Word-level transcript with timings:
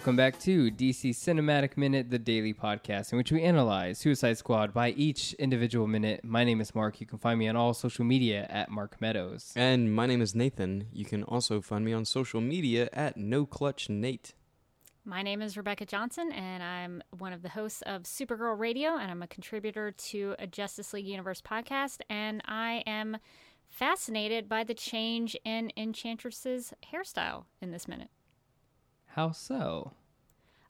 Welcome 0.00 0.16
back 0.16 0.38
to 0.40 0.70
DC 0.70 1.10
Cinematic 1.10 1.76
Minute, 1.76 2.08
the 2.08 2.18
daily 2.18 2.54
podcast 2.54 3.12
in 3.12 3.18
which 3.18 3.30
we 3.30 3.42
analyze 3.42 3.98
Suicide 3.98 4.38
Squad 4.38 4.72
by 4.72 4.92
each 4.92 5.34
individual 5.34 5.86
minute. 5.86 6.24
My 6.24 6.42
name 6.42 6.62
is 6.62 6.74
Mark. 6.74 7.02
You 7.02 7.06
can 7.06 7.18
find 7.18 7.38
me 7.38 7.48
on 7.48 7.54
all 7.54 7.74
social 7.74 8.06
media 8.06 8.46
at 8.48 8.70
Mark 8.70 8.98
Meadows. 9.02 9.52
And 9.54 9.94
my 9.94 10.06
name 10.06 10.22
is 10.22 10.34
Nathan. 10.34 10.86
You 10.90 11.04
can 11.04 11.22
also 11.24 11.60
find 11.60 11.84
me 11.84 11.92
on 11.92 12.06
social 12.06 12.40
media 12.40 12.88
at 12.94 13.18
No 13.18 13.44
Clutch 13.44 13.90
Nate. 13.90 14.32
My 15.04 15.20
name 15.20 15.42
is 15.42 15.58
Rebecca 15.58 15.84
Johnson, 15.84 16.32
and 16.32 16.62
I'm 16.62 17.02
one 17.18 17.34
of 17.34 17.42
the 17.42 17.50
hosts 17.50 17.82
of 17.82 18.04
Supergirl 18.04 18.58
Radio, 18.58 18.96
and 18.96 19.10
I'm 19.10 19.22
a 19.22 19.26
contributor 19.26 19.90
to 19.90 20.34
a 20.38 20.46
Justice 20.46 20.94
League 20.94 21.08
Universe 21.08 21.42
podcast. 21.42 21.98
And 22.08 22.40
I 22.46 22.82
am 22.86 23.18
fascinated 23.68 24.48
by 24.48 24.64
the 24.64 24.72
change 24.72 25.36
in 25.44 25.70
Enchantress's 25.76 26.72
hairstyle 26.90 27.44
in 27.60 27.70
this 27.70 27.86
minute. 27.86 28.08
How 29.14 29.32
so? 29.32 29.92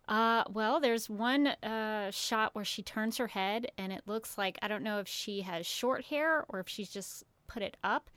Uh, 0.08 0.42
well, 0.52 0.80
there's 0.80 1.08
one 1.08 1.46
uh, 1.46 2.10
shot 2.10 2.54
where 2.54 2.64
she 2.64 2.82
turns 2.82 3.16
her 3.18 3.28
head, 3.28 3.70
and 3.78 3.92
it 3.92 4.02
looks 4.06 4.36
like 4.36 4.58
I 4.60 4.68
don't 4.68 4.82
know 4.82 4.98
if 4.98 5.06
she 5.06 5.42
has 5.42 5.66
short 5.66 6.04
hair 6.06 6.44
or 6.48 6.58
if 6.58 6.68
she's 6.68 6.90
just 6.90 7.24
put 7.46 7.62
it 7.62 7.76
up. 7.84 8.10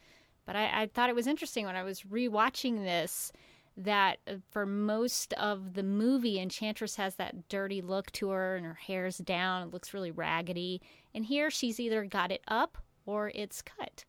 But 0.45 0.55
I, 0.55 0.83
I 0.83 0.87
thought 0.87 1.09
it 1.09 1.15
was 1.15 1.27
interesting 1.27 1.65
when 1.65 1.75
I 1.75 1.83
was 1.83 2.01
rewatching 2.01 2.83
this 2.83 3.31
that 3.77 4.19
uh, 4.27 4.35
for 4.51 4.65
most 4.65 5.33
of 5.33 5.73
the 5.73 5.83
movie, 5.83 6.39
Enchantress 6.39 6.95
has 6.95 7.15
that 7.15 7.47
dirty 7.47 7.81
look 7.81 8.11
to 8.13 8.29
her, 8.29 8.55
and 8.55 8.65
her 8.65 8.73
hair's 8.73 9.17
down. 9.19 9.67
It 9.67 9.73
looks 9.73 9.93
really 9.93 10.11
raggedy. 10.11 10.81
And 11.13 11.25
here, 11.25 11.49
she's 11.49 11.79
either 11.79 12.05
got 12.05 12.31
it 12.31 12.41
up 12.47 12.77
or 13.05 13.31
it's 13.35 13.61
cut. 13.61 14.05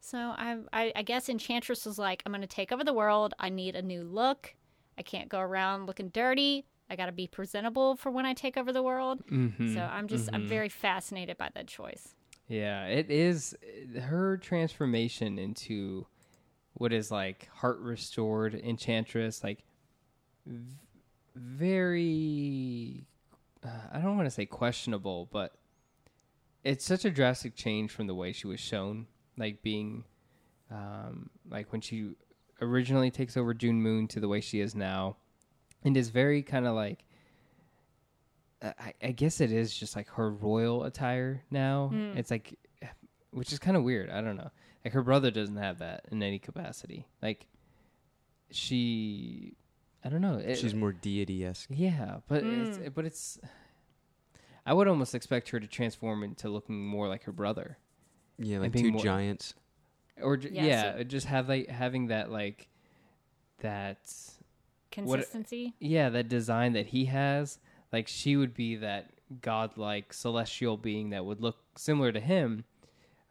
So 0.00 0.18
I, 0.18 0.58
I, 0.72 0.92
I 0.96 1.02
guess 1.02 1.28
Enchantress 1.28 1.86
was 1.86 1.98
like, 1.98 2.22
I'm 2.26 2.32
going 2.32 2.42
to 2.42 2.46
take 2.48 2.72
over 2.72 2.84
the 2.84 2.92
world. 2.92 3.34
I 3.38 3.48
need 3.48 3.76
a 3.76 3.82
new 3.82 4.02
look. 4.02 4.54
I 5.02 5.04
can't 5.04 5.28
go 5.28 5.40
around 5.40 5.86
looking 5.86 6.10
dirty. 6.10 6.64
I 6.88 6.94
got 6.94 7.06
to 7.06 7.12
be 7.12 7.26
presentable 7.26 7.96
for 7.96 8.12
when 8.12 8.24
I 8.24 8.34
take 8.34 8.56
over 8.56 8.72
the 8.72 8.84
world. 8.84 9.26
Mm-hmm. 9.26 9.74
So 9.74 9.80
I'm 9.80 10.06
just, 10.06 10.30
I'm 10.32 10.46
very 10.46 10.68
fascinated 10.68 11.36
by 11.36 11.48
that 11.56 11.66
choice. 11.66 12.14
Yeah, 12.46 12.86
it 12.86 13.10
is 13.10 13.56
her 14.00 14.36
transformation 14.36 15.40
into 15.40 16.06
what 16.74 16.92
is 16.92 17.10
like 17.10 17.48
heart 17.52 17.80
restored 17.80 18.54
enchantress, 18.54 19.42
like 19.42 19.64
v- 20.46 20.76
very. 21.34 23.04
Uh, 23.64 23.70
I 23.92 23.98
don't 23.98 24.16
want 24.16 24.26
to 24.26 24.30
say 24.30 24.46
questionable, 24.46 25.28
but 25.32 25.56
it's 26.62 26.84
such 26.84 27.04
a 27.04 27.10
drastic 27.10 27.56
change 27.56 27.90
from 27.90 28.06
the 28.06 28.14
way 28.14 28.30
she 28.30 28.46
was 28.46 28.60
shown, 28.60 29.08
like 29.36 29.62
being, 29.62 30.04
um, 30.70 31.30
like 31.50 31.72
when 31.72 31.80
she 31.80 32.12
originally 32.62 33.10
takes 33.10 33.36
over 33.36 33.52
June 33.52 33.82
Moon 33.82 34.08
to 34.08 34.20
the 34.20 34.28
way 34.28 34.40
she 34.40 34.60
is 34.60 34.74
now, 34.74 35.16
and 35.84 35.96
is 35.96 36.08
very 36.10 36.42
kind 36.42 36.66
of 36.66 36.74
like. 36.74 37.04
uh, 38.62 38.72
I, 38.78 38.94
I 39.02 39.10
guess 39.12 39.40
it 39.40 39.52
is 39.52 39.76
just 39.76 39.96
like 39.96 40.08
her 40.10 40.30
royal 40.30 40.84
attire 40.84 41.42
now. 41.50 41.90
Mm. 41.92 42.16
It's 42.16 42.30
like, 42.30 42.58
which 43.32 43.52
is 43.52 43.58
kind 43.58 43.76
of 43.76 43.82
weird. 43.82 44.08
I 44.08 44.20
don't 44.20 44.36
know. 44.36 44.50
Like 44.84 44.94
her 44.94 45.02
brother 45.02 45.30
doesn't 45.30 45.56
have 45.56 45.78
that 45.80 46.06
in 46.10 46.22
any 46.22 46.38
capacity. 46.38 47.06
Like 47.20 47.46
she, 48.50 49.54
I 50.04 50.08
don't 50.08 50.20
know. 50.20 50.36
It- 50.38 50.58
She's 50.58 50.74
more 50.74 50.92
deity 50.92 51.44
esque. 51.44 51.68
yeah, 51.70 52.18
but 52.28 52.42
it's, 52.44 52.78
Mm. 52.78 52.94
but 52.94 53.04
it's. 53.04 53.38
I 54.64 54.74
would 54.74 54.86
almost 54.86 55.14
expect 55.14 55.48
her 55.50 55.58
to 55.58 55.66
transform 55.66 56.22
into 56.22 56.48
looking 56.48 56.86
more 56.86 57.08
like 57.08 57.24
her 57.24 57.32
brother, 57.32 57.78
Yeah, 58.38 58.58
like 58.58 58.72
two 58.72 58.92
more- 58.92 59.02
giants. 59.02 59.54
Or 60.22 60.36
j- 60.36 60.50
Yeah, 60.52 60.64
yeah, 60.66 60.96
so- 60.98 61.04
just 61.04 61.26
have 61.26 61.48
like 61.48 61.68
having 61.68 62.06
that 62.08 62.30
like, 62.30 62.68
that 63.60 63.98
Consistency. 64.90 65.74
yeah, 65.80 66.08
that 66.10 66.28
design 66.28 66.72
that 66.74 66.86
he 66.86 67.06
has. 67.06 67.58
Like 67.92 68.08
she 68.08 68.36
would 68.36 68.54
be 68.54 68.76
that 68.76 69.10
godlike 69.40 70.12
celestial 70.12 70.76
being 70.76 71.10
that 71.10 71.24
would 71.24 71.40
look 71.40 71.56
similar 71.76 72.12
to 72.12 72.20
him. 72.20 72.64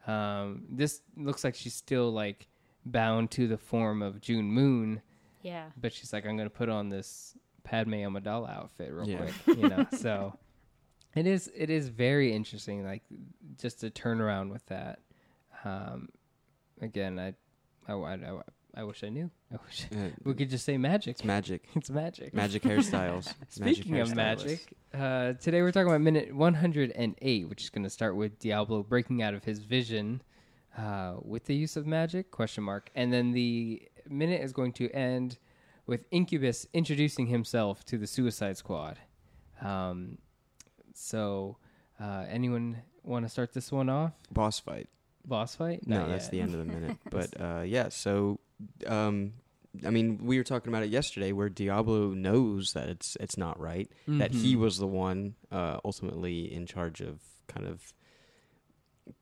Um, 0.06 0.64
this 0.70 1.00
looks 1.16 1.44
like 1.44 1.54
she's 1.54 1.74
still 1.74 2.10
like 2.12 2.48
bound 2.84 3.30
to 3.32 3.46
the 3.46 3.58
form 3.58 4.02
of 4.02 4.20
June 4.20 4.46
Moon, 4.50 5.00
yeah. 5.42 5.66
but 5.80 5.92
she's 5.92 6.12
like, 6.12 6.26
I'm 6.26 6.36
gonna 6.36 6.50
put 6.50 6.68
on 6.68 6.88
this 6.88 7.36
Padme 7.62 7.94
Amidala 7.94 8.50
outfit 8.56 8.92
real 8.92 9.08
Yeah. 9.08 9.18
quick, 9.44 9.56
you 9.58 9.68
know. 9.68 9.86
so 9.96 10.36
it 11.14 11.26
is 11.28 11.50
it 11.54 11.70
is 11.70 11.88
very 11.88 12.32
interesting, 12.32 12.84
like 12.84 13.02
just 13.60 13.78
to 13.80 13.90
turn 13.90 14.20
around 14.20 14.50
with 14.50 14.66
that. 14.66 14.98
Um, 15.64 16.08
again, 16.82 17.18
I 17.18 17.34
I, 17.90 17.94
I, 17.94 18.12
I, 18.14 18.40
I 18.74 18.84
wish 18.84 19.02
I 19.04 19.08
knew. 19.08 19.30
I 19.52 19.56
wish 19.66 19.86
Uh, 19.92 20.08
we 20.24 20.34
could 20.34 20.50
just 20.50 20.64
say 20.64 20.76
magic. 20.76 21.12
it's 21.16 21.24
magic. 21.24 21.64
It's 21.74 21.90
magic. 21.90 22.32
Magic 22.34 22.62
hairstyles. 22.62 23.32
Speaking 23.48 23.92
magic 23.92 24.10
of 24.12 24.16
magic, 24.16 24.72
uh, 24.94 25.32
today 25.34 25.62
we're 25.62 25.72
talking 25.72 25.88
about 25.88 26.00
minute 26.00 26.34
108, 26.34 27.48
which 27.48 27.62
is 27.62 27.70
going 27.70 27.84
to 27.84 27.90
start 27.90 28.14
with 28.16 28.38
Diablo 28.38 28.82
breaking 28.82 29.22
out 29.22 29.34
of 29.34 29.44
his 29.44 29.60
vision 29.60 30.22
uh, 30.78 31.14
with 31.22 31.44
the 31.46 31.54
use 31.54 31.76
of 31.76 31.86
magic? 31.86 32.30
Question 32.30 32.64
mark. 32.64 32.90
And 32.94 33.12
then 33.12 33.32
the 33.32 33.82
minute 34.08 34.40
is 34.42 34.52
going 34.52 34.72
to 34.74 34.90
end 34.90 35.38
with 35.86 36.04
Incubus 36.10 36.66
introducing 36.72 37.26
himself 37.26 37.84
to 37.86 37.98
the 37.98 38.06
Suicide 38.06 38.56
Squad. 38.56 38.98
Um, 39.60 40.18
so, 40.94 41.56
uh, 42.00 42.24
anyone 42.28 42.82
want 43.02 43.24
to 43.24 43.28
start 43.28 43.52
this 43.52 43.70
one 43.72 43.88
off? 43.88 44.12
Boss 44.30 44.58
fight. 44.60 44.88
Boss 45.24 45.54
fight? 45.54 45.86
No, 45.86 46.00
Not 46.00 46.08
that's 46.08 46.24
yet. 46.26 46.30
the 46.32 46.40
end 46.40 46.54
of 46.54 46.58
the 46.58 46.72
minute. 46.72 46.96
But 47.10 47.40
uh, 47.40 47.62
yeah, 47.62 47.88
so 47.90 48.40
um, 48.86 49.34
I 49.86 49.90
mean, 49.90 50.18
we 50.24 50.36
were 50.36 50.44
talking 50.44 50.68
about 50.68 50.82
it 50.82 50.90
yesterday, 50.90 51.32
where 51.32 51.48
Diablo 51.48 52.08
knows 52.10 52.72
that 52.74 52.88
it's 52.88 53.16
it's 53.20 53.36
not 53.38 53.58
right. 53.58 53.90
That 54.06 54.32
he 54.32 54.54
Mhm. 54.54 54.58
was 54.60 54.78
the 54.78 54.86
one 54.86 55.34
uh, 55.50 55.78
ultimately 55.84 56.52
in 56.52 56.66
charge 56.66 57.00
of 57.00 57.20
kind 57.48 57.66
of 57.66 57.92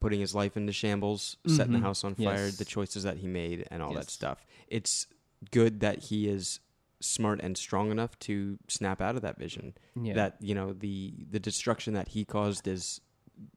putting 0.01 0.21
his 0.21 0.35
life 0.35 0.57
into 0.57 0.73
shambles, 0.73 1.37
setting 1.47 1.73
the 1.73 1.79
Mhm. 1.79 1.83
house 1.83 2.05
on 2.05 2.15
fire, 2.15 2.47
Yes. 2.47 2.57
the 2.59 2.65
choices 2.65 3.03
that 3.05 3.19
he 3.19 3.27
made, 3.27 3.67
and 3.71 3.83
all 3.83 3.95
that 3.95 4.11
stuff. 4.11 4.45
It's 4.69 5.07
good 5.51 5.81
that 5.81 6.05
he 6.05 6.29
is 6.29 6.61
smart 7.01 7.41
and 7.41 7.57
strong 7.57 7.91
enough 7.91 8.19
to 8.21 8.59
snap 8.69 9.01
out 9.01 9.17
of 9.17 9.23
that 9.23 9.39
vision. 9.39 9.75
Yeah. 10.01 10.15
That 10.15 10.37
you 10.41 10.55
know 10.55 10.73
the 10.73 11.15
the 11.31 11.41
destruction 11.41 11.95
that 11.95 12.09
he 12.09 12.25
caused 12.25 12.67
is 12.69 13.01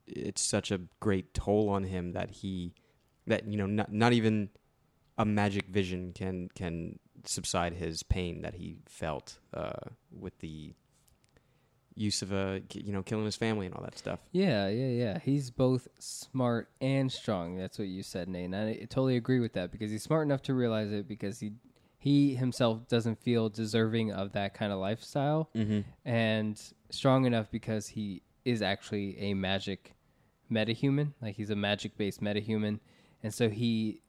it's 0.08 0.42
such 0.42 0.72
a 0.72 0.80
great 1.00 1.34
toll 1.34 1.70
on 1.70 1.84
him 1.84 2.14
that 2.14 2.30
he 2.32 2.74
that 3.28 3.48
you 3.48 3.58
know 3.58 3.66
not 3.66 3.92
not 3.92 4.14
even 4.14 4.50
a 5.18 5.26
magic 5.26 5.68
vision 5.68 6.12
can 6.14 6.50
can 6.56 7.00
subside 7.26 7.74
his 7.74 8.04
pain 8.04 8.42
that 8.42 8.56
he 8.56 8.78
felt 8.88 9.40
uh, 9.54 9.72
with 10.12 10.38
the 10.40 10.74
use 11.96 12.24
of 12.24 12.32
a 12.32 12.62
you 12.74 12.92
know 12.92 13.04
killing 13.04 13.26
his 13.26 13.36
family 13.36 13.66
and 13.68 13.76
all 13.76 13.84
that 13.84 13.98
stuff. 13.98 14.20
Yeah, 14.32 14.68
yeah, 14.68 14.88
yeah. 14.88 15.20
He's 15.20 15.52
both 15.52 15.88
smart 16.00 16.70
and 16.82 17.12
strong. 17.12 17.56
That's 17.58 17.78
what 17.78 17.88
you 17.88 18.02
said, 18.04 18.28
Nate. 18.28 18.46
And 18.46 18.56
I 18.56 18.74
totally 18.90 19.16
agree 19.16 19.40
with 19.40 19.54
that 19.54 19.72
because 19.72 19.92
he's 19.92 20.04
smart 20.04 20.26
enough 20.26 20.42
to 20.44 20.54
realize 20.54 20.92
it 20.92 21.08
because 21.08 21.40
he 21.40 21.52
he 22.00 22.36
himself 22.36 22.88
doesn't 22.88 23.20
feel 23.22 23.48
deserving 23.50 24.12
of 24.12 24.34
that 24.34 24.54
kind 24.54 24.74
of 24.74 24.80
lifestyle 24.80 25.50
Mm-hmm. 25.56 25.82
and 26.04 26.60
strong 26.90 27.26
enough 27.26 27.50
because 27.52 27.88
he 27.88 28.24
is 28.46 28.62
actually 28.62 29.18
a 29.20 29.34
magic 29.34 29.94
metahuman. 30.52 31.14
Like 31.22 31.36
he's 31.36 31.50
a 31.50 31.56
magic 31.56 31.98
based 31.98 32.22
metahuman. 32.22 32.80
And 33.24 33.34
so 33.34 33.50
he 33.50 34.00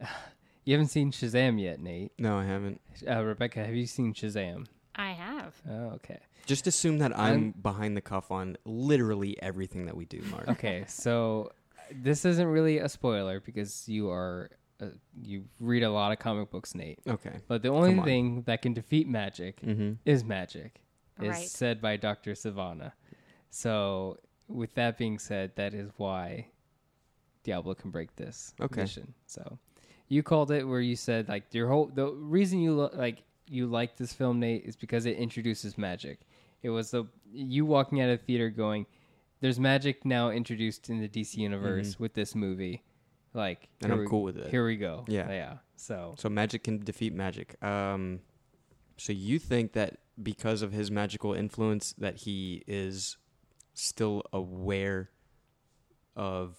you 0.64 0.74
haven't 0.74 0.88
seen 0.88 1.10
Shazam 1.12 1.60
yet, 1.60 1.80
Nate. 1.80 2.12
No, 2.18 2.36
I 2.38 2.44
haven't. 2.44 2.80
Uh, 3.08 3.22
Rebecca, 3.24 3.64
have 3.64 3.74
you 3.74 3.86
seen 3.86 4.14
Shazam? 4.14 4.66
I 4.94 5.12
have. 5.12 5.54
Oh, 5.68 5.92
okay. 5.96 6.18
Just 6.46 6.66
assume 6.66 6.98
that 6.98 7.12
I'm, 7.16 7.24
I'm- 7.32 7.54
behind 7.62 7.96
the 7.96 8.00
cuff 8.00 8.30
on 8.30 8.56
literally 8.64 9.40
everything 9.42 9.86
that 9.86 9.96
we 9.96 10.04
do, 10.04 10.20
Mark. 10.30 10.48
okay, 10.48 10.84
so 10.88 11.52
this 11.92 12.24
isn't 12.24 12.46
really 12.46 12.78
a 12.78 12.88
spoiler 12.88 13.40
because 13.40 13.88
you 13.88 14.10
are 14.10 14.50
uh, 14.80 14.86
you 15.22 15.44
read 15.58 15.82
a 15.82 15.90
lot 15.90 16.12
of 16.12 16.18
comic 16.18 16.50
books, 16.50 16.74
Nate. 16.74 16.98
Okay. 17.08 17.36
But 17.48 17.62
the 17.62 17.68
only 17.68 17.98
on. 17.98 18.04
thing 18.04 18.42
that 18.46 18.62
can 18.62 18.72
defeat 18.72 19.06
magic 19.08 19.60
Mm-hmm. 19.60 19.92
is 20.06 20.24
magic, 20.24 20.80
is 21.20 21.28
Right. 21.30 21.48
said 21.48 21.80
by 21.82 21.96
Doctor 21.96 22.32
Sivana. 22.32 22.92
So, 23.50 24.18
with 24.48 24.74
that 24.74 24.96
being 24.98 25.18
said, 25.18 25.52
that 25.56 25.74
is 25.74 25.90
why 25.96 26.46
Diablo 27.42 27.74
can 27.74 27.90
break 27.90 28.14
this 28.16 28.54
Okay. 28.60 28.82
mission. 28.82 29.14
So, 29.26 29.58
you 30.08 30.22
called 30.22 30.50
it 30.50 30.64
where 30.64 30.80
you 30.80 30.96
said 30.96 31.28
like 31.28 31.52
your 31.54 31.68
whole 31.68 31.86
the 31.86 32.06
reason 32.12 32.60
you 32.60 32.74
lo- 32.74 32.90
like 32.94 33.22
you 33.48 33.66
like 33.66 33.96
this 33.96 34.12
film, 34.12 34.40
Nate, 34.40 34.64
is 34.64 34.76
because 34.76 35.06
it 35.06 35.16
introduces 35.16 35.76
magic. 35.78 36.20
It 36.62 36.70
was 36.70 36.90
the 36.90 37.04
you 37.32 37.64
walking 37.66 38.00
out 38.00 38.10
of 38.10 38.18
the 38.20 38.24
theater 38.24 38.50
going, 38.50 38.86
"There's 39.40 39.58
magic 39.58 40.04
now 40.04 40.30
introduced 40.30 40.90
in 40.90 41.00
the 41.00 41.08
DC 41.08 41.36
universe 41.36 41.98
with 41.98 42.14
this 42.14 42.34
movie." 42.34 42.82
Like, 43.32 43.62
Mm-hmm. 43.62 43.84
And 43.84 43.92
I'm 43.92 43.98
we- 44.00 44.06
cool 44.06 44.22
with 44.24 44.36
it. 44.36 44.50
Here 44.50 44.66
we 44.66 44.76
go. 44.76 45.04
Yeah. 45.08 45.30
yeah. 45.30 45.56
So 45.76 46.14
So 46.18 46.28
magic 46.28 46.64
can 46.64 46.78
defeat 46.80 47.14
magic. 47.14 47.62
Um, 47.62 48.20
so 48.96 49.12
you 49.12 49.38
think 49.38 49.72
that 49.72 49.98
because 50.22 50.60
of 50.62 50.72
his 50.72 50.90
magical 50.90 51.32
influence, 51.32 51.94
that 51.98 52.16
he 52.18 52.62
is 52.66 53.16
still 53.80 54.22
aware 54.32 55.10
of 56.16 56.56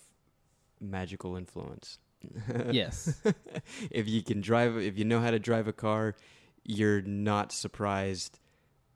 magical 0.80 1.36
influence? 1.36 2.00
yes, 2.72 3.20
if 3.90 4.08
you 4.08 4.22
can 4.24 4.42
drive, 4.42 4.78
if 4.78 4.98
you 4.98 5.06
know 5.06 5.20
how 5.20 5.32
to 5.32 5.40
drive 5.40 5.68
a 5.68 5.74
car, 5.74 6.16
you're 6.64 7.02
not 7.02 7.52
surprised 7.52 8.40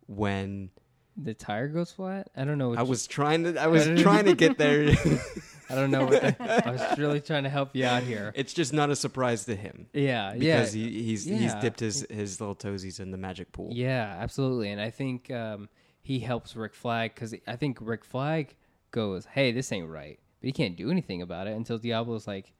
when 0.05 0.69
The 1.17 1.33
tire 1.33 1.67
goes 1.67 1.91
flat. 1.91 2.29
I 2.35 2.45
don't 2.45 2.59
know. 2.59 2.75
I 2.75 2.83
was 2.83 3.07
trying 3.07 3.43
to 3.45 3.57
I 3.59 3.67
was 3.77 3.85
trying 4.01 4.25
to 4.25 4.35
get 4.35 4.57
there. 4.59 4.89
I 5.69 5.73
don't 5.73 5.89
know. 5.89 6.05
What 6.05 6.21
the, 6.21 6.67
I 6.67 6.69
was 6.71 6.99
really 6.99 7.19
trying 7.19 7.43
to 7.45 7.49
help 7.49 7.75
you 7.75 7.85
out 7.85 8.03
here. 8.03 8.31
it's 8.35 8.53
just 8.53 8.71
not 8.71 8.91
a 8.91 8.95
surprise 8.95 9.45
to 9.45 9.55
him 9.55 9.87
Yeah, 9.93 10.33
because 10.33 10.75
yeah, 10.75 10.87
he, 10.87 11.01
he's 11.03 11.25
he's 11.25 11.55
dipped 11.55 11.79
his 11.79 12.05
his 12.11 12.39
little 12.39 12.55
toesies 12.55 12.99
in 12.99 13.09
the 13.09 13.17
magic 13.17 13.51
pool. 13.51 13.69
yeah, 13.73 14.15
absolutely. 14.19 14.69
And 14.69 14.79
I 14.79 14.91
think 14.91 15.31
um, 15.31 15.67
he 16.05 16.19
helps 16.19 16.55
Rick 16.55 16.75
Flag 16.75 17.15
because 17.15 17.33
I 17.47 17.55
think 17.55 17.79
Rick 17.81 18.05
Flag 18.05 18.55
goes, 18.91 19.25
"Hey, 19.25 19.51
this 19.51 19.71
ain't 19.71 19.89
right," 19.89 20.19
but 20.39 20.45
he 20.45 20.51
can't 20.51 20.75
do 20.77 20.91
anything 20.91 21.23
about 21.23 21.47
it 21.47 21.55
until 21.57 21.79
Diablo's 21.79 22.27
like, 22.27 22.53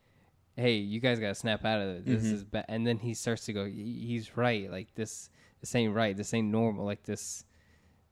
"Hey, 0.57 0.77
you 0.77 0.99
guys 0.99 1.19
gotta 1.19 1.35
snap 1.35 1.63
out 1.63 1.79
of 1.79 1.87
it. 1.89 2.05
This 2.05 2.23
Mhm. 2.23 2.33
is 2.33 2.43
bad." 2.43 2.65
And 2.67 2.87
then 2.87 2.97
he 2.97 3.13
starts 3.13 3.45
to 3.45 3.53
go, 3.53 3.65
"He's 3.65 4.35
right. 4.35 4.69
Like 4.71 4.95
this, 4.95 5.29
this 5.61 5.75
ain't 5.75 5.93
right. 5.93 6.17
This 6.17 6.33
ain't 6.33 6.49
normal. 6.49 6.85
Like 6.85 7.03
this, 7.03 7.45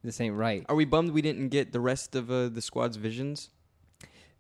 this 0.04 0.22
ain't 0.22 0.36
right." 0.36 0.64
Are 0.70 0.76
we 0.76 0.86
bummed 0.86 1.10
we 1.12 1.24
didn't 1.24 1.50
get 1.50 1.72
the 1.72 1.80
rest 1.80 2.16
of 2.16 2.30
uh, 2.30 2.50
the 2.50 2.62
squad's 2.62 2.98
visions? 2.98 3.50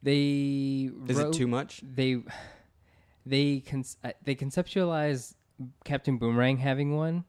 They 0.03 0.91
Is 1.07 1.17
wrote- 1.17 1.33
it 1.33 1.37
too 1.37 1.47
much? 1.47 1.81
they 1.83 2.21
they 3.25 3.61
con- 3.61 3.85
uh, 4.03 4.11
they 4.23 4.35
conceptualized 4.35 5.33
Captain 5.85 6.17
Boomerang 6.17 6.57
having 6.57 6.95
one, 6.95 7.23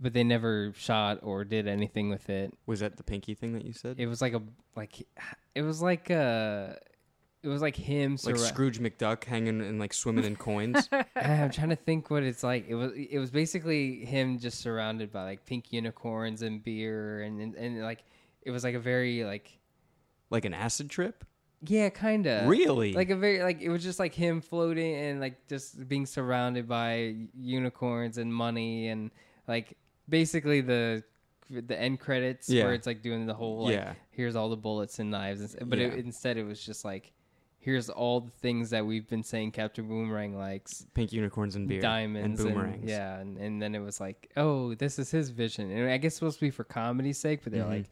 but 0.00 0.14
they 0.14 0.24
never 0.24 0.72
shot 0.76 1.18
or 1.22 1.44
did 1.44 1.68
anything 1.68 2.08
with 2.08 2.30
it. 2.30 2.52
Was 2.66 2.80
that 2.80 2.96
the 2.96 3.02
pinky 3.02 3.34
thing 3.34 3.52
that 3.52 3.64
you 3.64 3.72
said? 3.72 3.96
It 3.98 4.06
was 4.06 4.22
like 4.22 4.34
a 4.34 4.42
like 4.74 5.06
it 5.54 5.62
was 5.62 5.82
like 5.82 6.10
a 6.10 6.78
it 7.42 7.48
was 7.48 7.62
like 7.62 7.76
him 7.76 8.12
like 8.24 8.34
surra- 8.34 8.48
Scrooge 8.48 8.80
McDuck 8.80 9.24
hanging 9.24 9.60
and 9.60 9.78
like 9.78 9.92
swimming 9.92 10.24
in 10.24 10.36
coins. 10.36 10.88
Eh, 11.16 11.42
I'm 11.42 11.50
trying 11.50 11.68
to 11.68 11.76
think 11.76 12.10
what 12.10 12.22
it's 12.22 12.42
like. 12.42 12.66
It 12.68 12.74
was 12.74 12.92
it 12.94 13.18
was 13.18 13.30
basically 13.30 14.04
him 14.04 14.38
just 14.38 14.60
surrounded 14.60 15.12
by 15.12 15.24
like 15.24 15.44
pink 15.44 15.72
unicorns 15.72 16.42
and 16.42 16.64
beer 16.64 17.22
and 17.22 17.40
and, 17.40 17.54
and 17.56 17.82
like 17.82 18.04
it 18.42 18.50
was 18.50 18.64
like 18.64 18.74
a 18.74 18.80
very 18.80 19.24
like 19.24 19.58
like 20.30 20.44
an 20.44 20.54
acid 20.54 20.88
trip? 20.88 21.24
yeah 21.62 21.90
kind 21.90 22.26
of 22.26 22.48
really? 22.48 22.94
like 22.94 23.10
a 23.10 23.16
very 23.16 23.42
like 23.42 23.60
it 23.60 23.68
was 23.68 23.82
just 23.82 23.98
like 23.98 24.14
him 24.14 24.40
floating 24.40 24.94
and 24.94 25.20
like 25.20 25.46
just 25.46 25.86
being 25.88 26.06
surrounded 26.06 26.66
by 26.66 27.14
unicorns 27.38 28.16
and 28.16 28.32
money 28.32 28.88
and 28.88 29.10
like 29.46 29.76
basically 30.10 30.60
the 30.60 31.02
the 31.48 31.80
end 31.80 31.98
credits 31.98 32.48
Yeah. 32.48 32.64
where 32.64 32.74
it's 32.74 32.86
like 32.86 33.02
doing 33.02 33.26
the 33.26 33.34
whole 33.34 33.64
like 33.64 33.74
yeah. 33.74 33.94
here's 34.10 34.36
all 34.36 34.48
the 34.50 34.56
bullets 34.56 34.98
and 35.00 35.10
knives 35.10 35.40
and, 35.40 35.50
s- 35.50 35.56
but 35.66 35.78
it, 35.80 35.92
Yeah. 35.92 35.98
instead 35.98 36.36
it 36.36 36.44
was 36.44 36.64
just 36.64 36.84
like 36.84 37.12
here's 37.58 37.90
all 37.90 38.20
the 38.20 38.30
things 38.30 38.70
that 38.70 38.86
we've 38.86 39.08
been 39.08 39.22
saying 39.24 39.50
Captain 39.52 39.86
Boomerang 39.88 40.36
likes 40.38 40.86
Pink 40.94 41.12
unicorns 41.12 41.56
and 41.56 41.66
beer. 41.68 41.80
diamonds 41.80 42.40
and 42.40 42.54
boomerangs. 42.54 42.88
yeah 42.88 43.18
and, 43.18 43.36
and 43.38 43.60
then 43.60 43.74
it 43.74 43.80
was 43.80 44.00
like 44.00 44.30
oh 44.36 44.74
this 44.76 44.98
is 44.98 45.10
his 45.10 45.30
vision 45.30 45.70
and 45.72 45.90
I 45.90 45.96
guess 45.96 46.10
it's 46.10 46.16
supposed 46.16 46.38
to 46.38 46.44
be 46.46 46.50
for 46.50 46.62
comedy's 46.64 47.18
sake 47.18 47.40
but 47.42 47.52
they're 47.52 47.64
Mhm. 47.64 47.70
like 47.78 47.86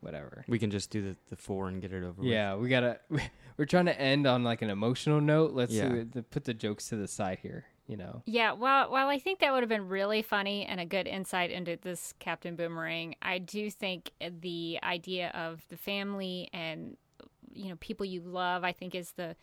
whatever 0.00 0.44
We 0.48 0.58
can 0.60 0.70
just 0.70 0.90
do 0.90 1.02
the, 1.02 1.16
the 1.30 1.36
four 1.36 1.68
and 1.68 1.82
get 1.82 1.92
it 1.92 2.02
over 2.04 2.22
with. 2.22 2.26
yeah, 2.26 2.54
we 2.56 2.68
gotta. 2.70 3.00
We're 3.58 3.66
trying 3.66 3.84
to 3.84 4.00
end 4.00 4.26
on 4.26 4.42
like 4.42 4.62
an 4.62 4.70
emotional 4.70 5.20
note. 5.20 5.52
Let's 5.52 5.72
Yeah. 5.74 5.88
do 5.90 6.08
it- 6.14 6.30
put 6.30 6.44
the 6.44 6.54
jokes 6.54 6.88
to 6.88 6.96
the 6.96 7.06
side 7.06 7.40
here. 7.42 7.66
You 7.90 7.96
know. 7.96 8.22
Yeah, 8.24 8.52
well, 8.52 8.88
while 8.88 9.08
I 9.08 9.18
think 9.18 9.40
that 9.40 9.52
would 9.52 9.64
have 9.64 9.68
been 9.68 9.88
really 9.88 10.22
funny 10.22 10.64
and 10.64 10.78
a 10.78 10.86
good 10.86 11.08
insight 11.08 11.50
into 11.50 11.76
this 11.76 12.14
Captain 12.20 12.54
Boomerang, 12.54 13.16
I 13.20 13.38
do 13.38 13.68
think 13.68 14.12
the 14.20 14.78
idea 14.84 15.30
of 15.30 15.66
the 15.70 15.76
family 15.76 16.48
and 16.52 16.96
you 17.52 17.68
know 17.68 17.74
people 17.80 18.06
you 18.06 18.20
love, 18.20 18.62
I 18.62 18.70
think, 18.70 18.94
is 18.94 19.10
the 19.12 19.34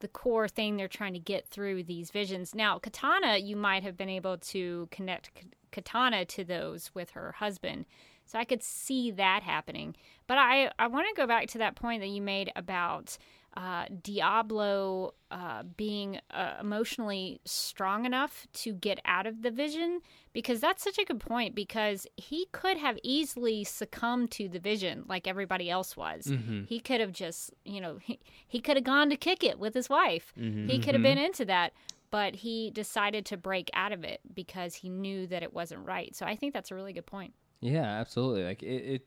the 0.00 0.08
core 0.08 0.48
thing 0.48 0.76
they're 0.76 0.86
trying 0.86 1.14
to 1.14 1.18
get 1.18 1.48
through 1.48 1.84
these 1.84 2.10
visions. 2.10 2.54
Now, 2.54 2.78
Katana, 2.78 3.38
you 3.38 3.56
might 3.56 3.82
have 3.84 3.96
been 3.96 4.10
able 4.10 4.36
to 4.36 4.86
connect 4.90 5.30
Katana 5.72 6.26
to 6.26 6.44
those 6.44 6.90
with 6.94 7.10
her 7.10 7.32
husband, 7.32 7.86
so 8.26 8.38
I 8.38 8.44
could 8.44 8.62
see 8.62 9.12
that 9.12 9.42
happening. 9.42 9.96
But 10.26 10.36
I 10.36 10.70
I 10.78 10.88
want 10.88 11.06
to 11.08 11.18
go 11.18 11.26
back 11.26 11.46
to 11.48 11.58
that 11.58 11.74
point 11.74 12.02
that 12.02 12.08
you 12.08 12.20
made 12.20 12.52
about 12.54 13.16
uh, 13.56 13.84
Diablo 14.02 15.14
uh, 15.30 15.62
being 15.76 16.18
uh, 16.30 16.54
emotionally 16.60 17.40
strong 17.44 18.04
enough 18.04 18.46
to 18.52 18.72
get 18.72 19.00
out 19.04 19.26
of 19.26 19.42
the 19.42 19.50
vision 19.50 20.00
because 20.32 20.58
that's 20.60 20.82
such 20.82 20.98
a 20.98 21.04
good 21.04 21.20
point 21.20 21.54
because 21.54 22.06
he 22.16 22.46
could 22.50 22.76
have 22.78 22.98
easily 23.04 23.62
succumbed 23.62 24.32
to 24.32 24.48
the 24.48 24.58
vision 24.58 25.04
like 25.08 25.28
everybody 25.28 25.70
else 25.70 25.96
was. 25.96 26.26
Mm-hmm. 26.26 26.64
He 26.64 26.80
could 26.80 27.00
have 27.00 27.12
just, 27.12 27.52
you 27.64 27.80
know, 27.80 27.98
he, 28.02 28.18
he 28.46 28.60
could 28.60 28.76
have 28.76 28.84
gone 28.84 29.08
to 29.10 29.16
kick 29.16 29.44
it 29.44 29.58
with 29.58 29.74
his 29.74 29.88
wife. 29.88 30.32
Mhm. 30.38 30.68
He 30.68 30.80
could 30.80 30.94
have 30.94 31.02
been 31.02 31.18
into 31.18 31.44
that, 31.44 31.72
but 32.10 32.34
he 32.34 32.72
decided 32.72 33.24
to 33.26 33.36
break 33.36 33.70
out 33.74 33.92
of 33.92 34.02
it 34.02 34.20
because 34.34 34.74
he 34.74 34.88
knew 34.88 35.28
that 35.28 35.44
it 35.44 35.52
wasn't 35.52 35.86
right. 35.86 36.14
So 36.16 36.26
I 36.26 36.34
think 36.34 36.52
that's 36.52 36.72
a 36.72 36.74
really 36.74 36.92
good 36.92 37.06
point. 37.06 37.34
Yeah, 37.60 37.84
absolutely. 37.84 38.42
Like 38.44 38.64
it, 38.64 38.66
it. 38.66 39.06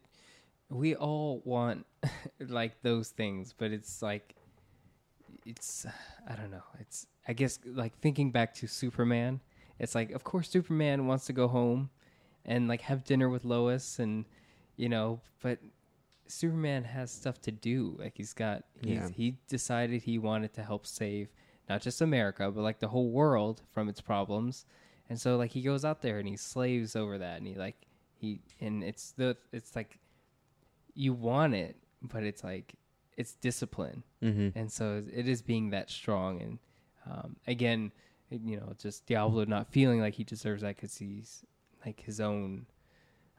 We 0.69 0.95
all 0.95 1.41
want 1.43 1.85
like 2.39 2.81
those 2.81 3.09
things, 3.09 3.53
but 3.57 3.71
it's 3.71 4.01
like, 4.01 4.35
it's. 5.47 5.85
I 6.27 6.35
don't 6.35 6.51
know. 6.51 6.63
It's. 6.79 7.07
I 7.27 7.33
guess 7.33 7.59
like 7.65 7.97
thinking 7.99 8.31
back 8.31 8.53
to 8.55 8.67
Superman. 8.67 9.39
It's 9.79 9.95
like, 9.95 10.11
of 10.11 10.23
course, 10.23 10.49
Superman 10.49 11.07
wants 11.07 11.25
to 11.27 11.33
go 11.33 11.47
home 11.47 11.89
and 12.45 12.67
like 12.67 12.81
have 12.81 13.03
dinner 13.03 13.29
with 13.29 13.45
Lois, 13.45 13.99
and 13.99 14.25
you 14.75 14.89
know, 14.89 15.21
but 15.41 15.59
Superman 16.27 16.83
has 16.83 17.11
stuff 17.11 17.41
to 17.41 17.51
do. 17.51 17.95
Like 17.99 18.13
he's 18.15 18.33
got. 18.33 18.63
He's, 18.81 18.95
Yeah. 18.95 19.09
He 19.09 19.37
decided 19.47 20.03
he 20.03 20.17
wanted 20.17 20.53
to 20.53 20.63
help 20.63 20.85
save 20.85 21.29
not 21.69 21.81
just 21.81 22.01
America, 22.01 22.51
but 22.51 22.61
like 22.61 22.79
the 22.79 22.87
whole 22.87 23.09
world 23.09 23.61
from 23.73 23.89
its 23.89 24.01
problems. 24.01 24.65
And 25.09 25.19
so 25.19 25.37
like 25.37 25.51
he 25.51 25.61
goes 25.61 25.85
out 25.85 26.01
there 26.01 26.19
and 26.19 26.27
he 26.27 26.37
slaves 26.37 26.95
over 26.95 27.17
that, 27.17 27.37
and 27.37 27.47
he 27.47 27.55
like 27.55 27.75
he 28.15 28.39
and 28.59 28.83
it's 28.83 29.11
the 29.11 29.37
it's 29.51 29.75
like 29.75 29.99
you 30.93 31.13
want 31.13 31.53
it, 31.53 31.75
but 32.01 32.23
it's 32.23 32.43
like 32.43 32.73
it's 33.17 33.33
discipline, 33.33 34.03
Mhm. 34.23 34.53
and 34.55 34.71
so 34.71 35.03
it 35.11 35.27
is 35.27 35.41
being 35.41 35.71
that 35.71 35.89
strong. 35.89 36.41
And 36.41 36.59
um, 37.09 37.35
again, 37.47 37.91
you 38.29 38.57
know, 38.57 38.73
just 38.77 39.05
Diablo 39.07 39.43
not 39.45 39.67
feeling 39.71 39.99
like 39.99 40.13
he 40.15 40.23
deserves 40.23 40.61
that 40.61 40.75
because 40.75 40.97
he's 40.97 41.43
like 41.85 42.01
his 42.01 42.19
own 42.21 42.67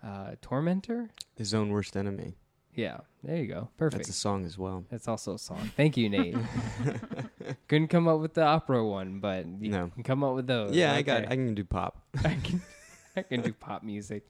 uh, 0.03 0.33
tormentor. 0.43 1.11
His 1.37 1.55
own 1.55 1.71
worst 1.71 1.97
enemy. 1.97 2.35
Yeah, 2.75 2.99
there 3.25 3.37
you 3.37 3.47
go, 3.49 3.69
perfect. 3.77 4.05
That's 4.05 4.09
a 4.11 4.21
song 4.21 4.45
as 4.45 4.57
well. 4.57 4.85
That's 4.89 5.09
also 5.09 5.35
a 5.35 5.39
song. 5.39 5.71
Thank 5.77 5.97
you, 5.97 6.09
Nate. 6.09 6.37
Couldn't 7.69 7.89
come 7.89 8.07
up 8.07 8.21
with 8.21 8.35
the 8.35 8.43
opera 8.45 8.85
one, 8.85 9.19
but 9.21 9.47
you 9.47 9.71
No. 9.71 9.89
can 9.89 10.03
come 10.05 10.23
up 10.23 10.35
with 10.35 10.47
those. 10.47 10.75
yeah, 10.77 10.93
I 10.93 11.03
got. 11.03 11.23
Okay. 11.25 11.33
I 11.33 11.37
can 11.37 11.55
do 11.55 11.65
pop. 11.65 12.01
I 12.25 12.35
can 12.43 12.63
I 13.17 13.23
can 13.23 13.43
do 13.43 13.53
pop 13.53 13.83
music. 13.83 14.25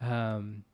Um, 0.00 0.64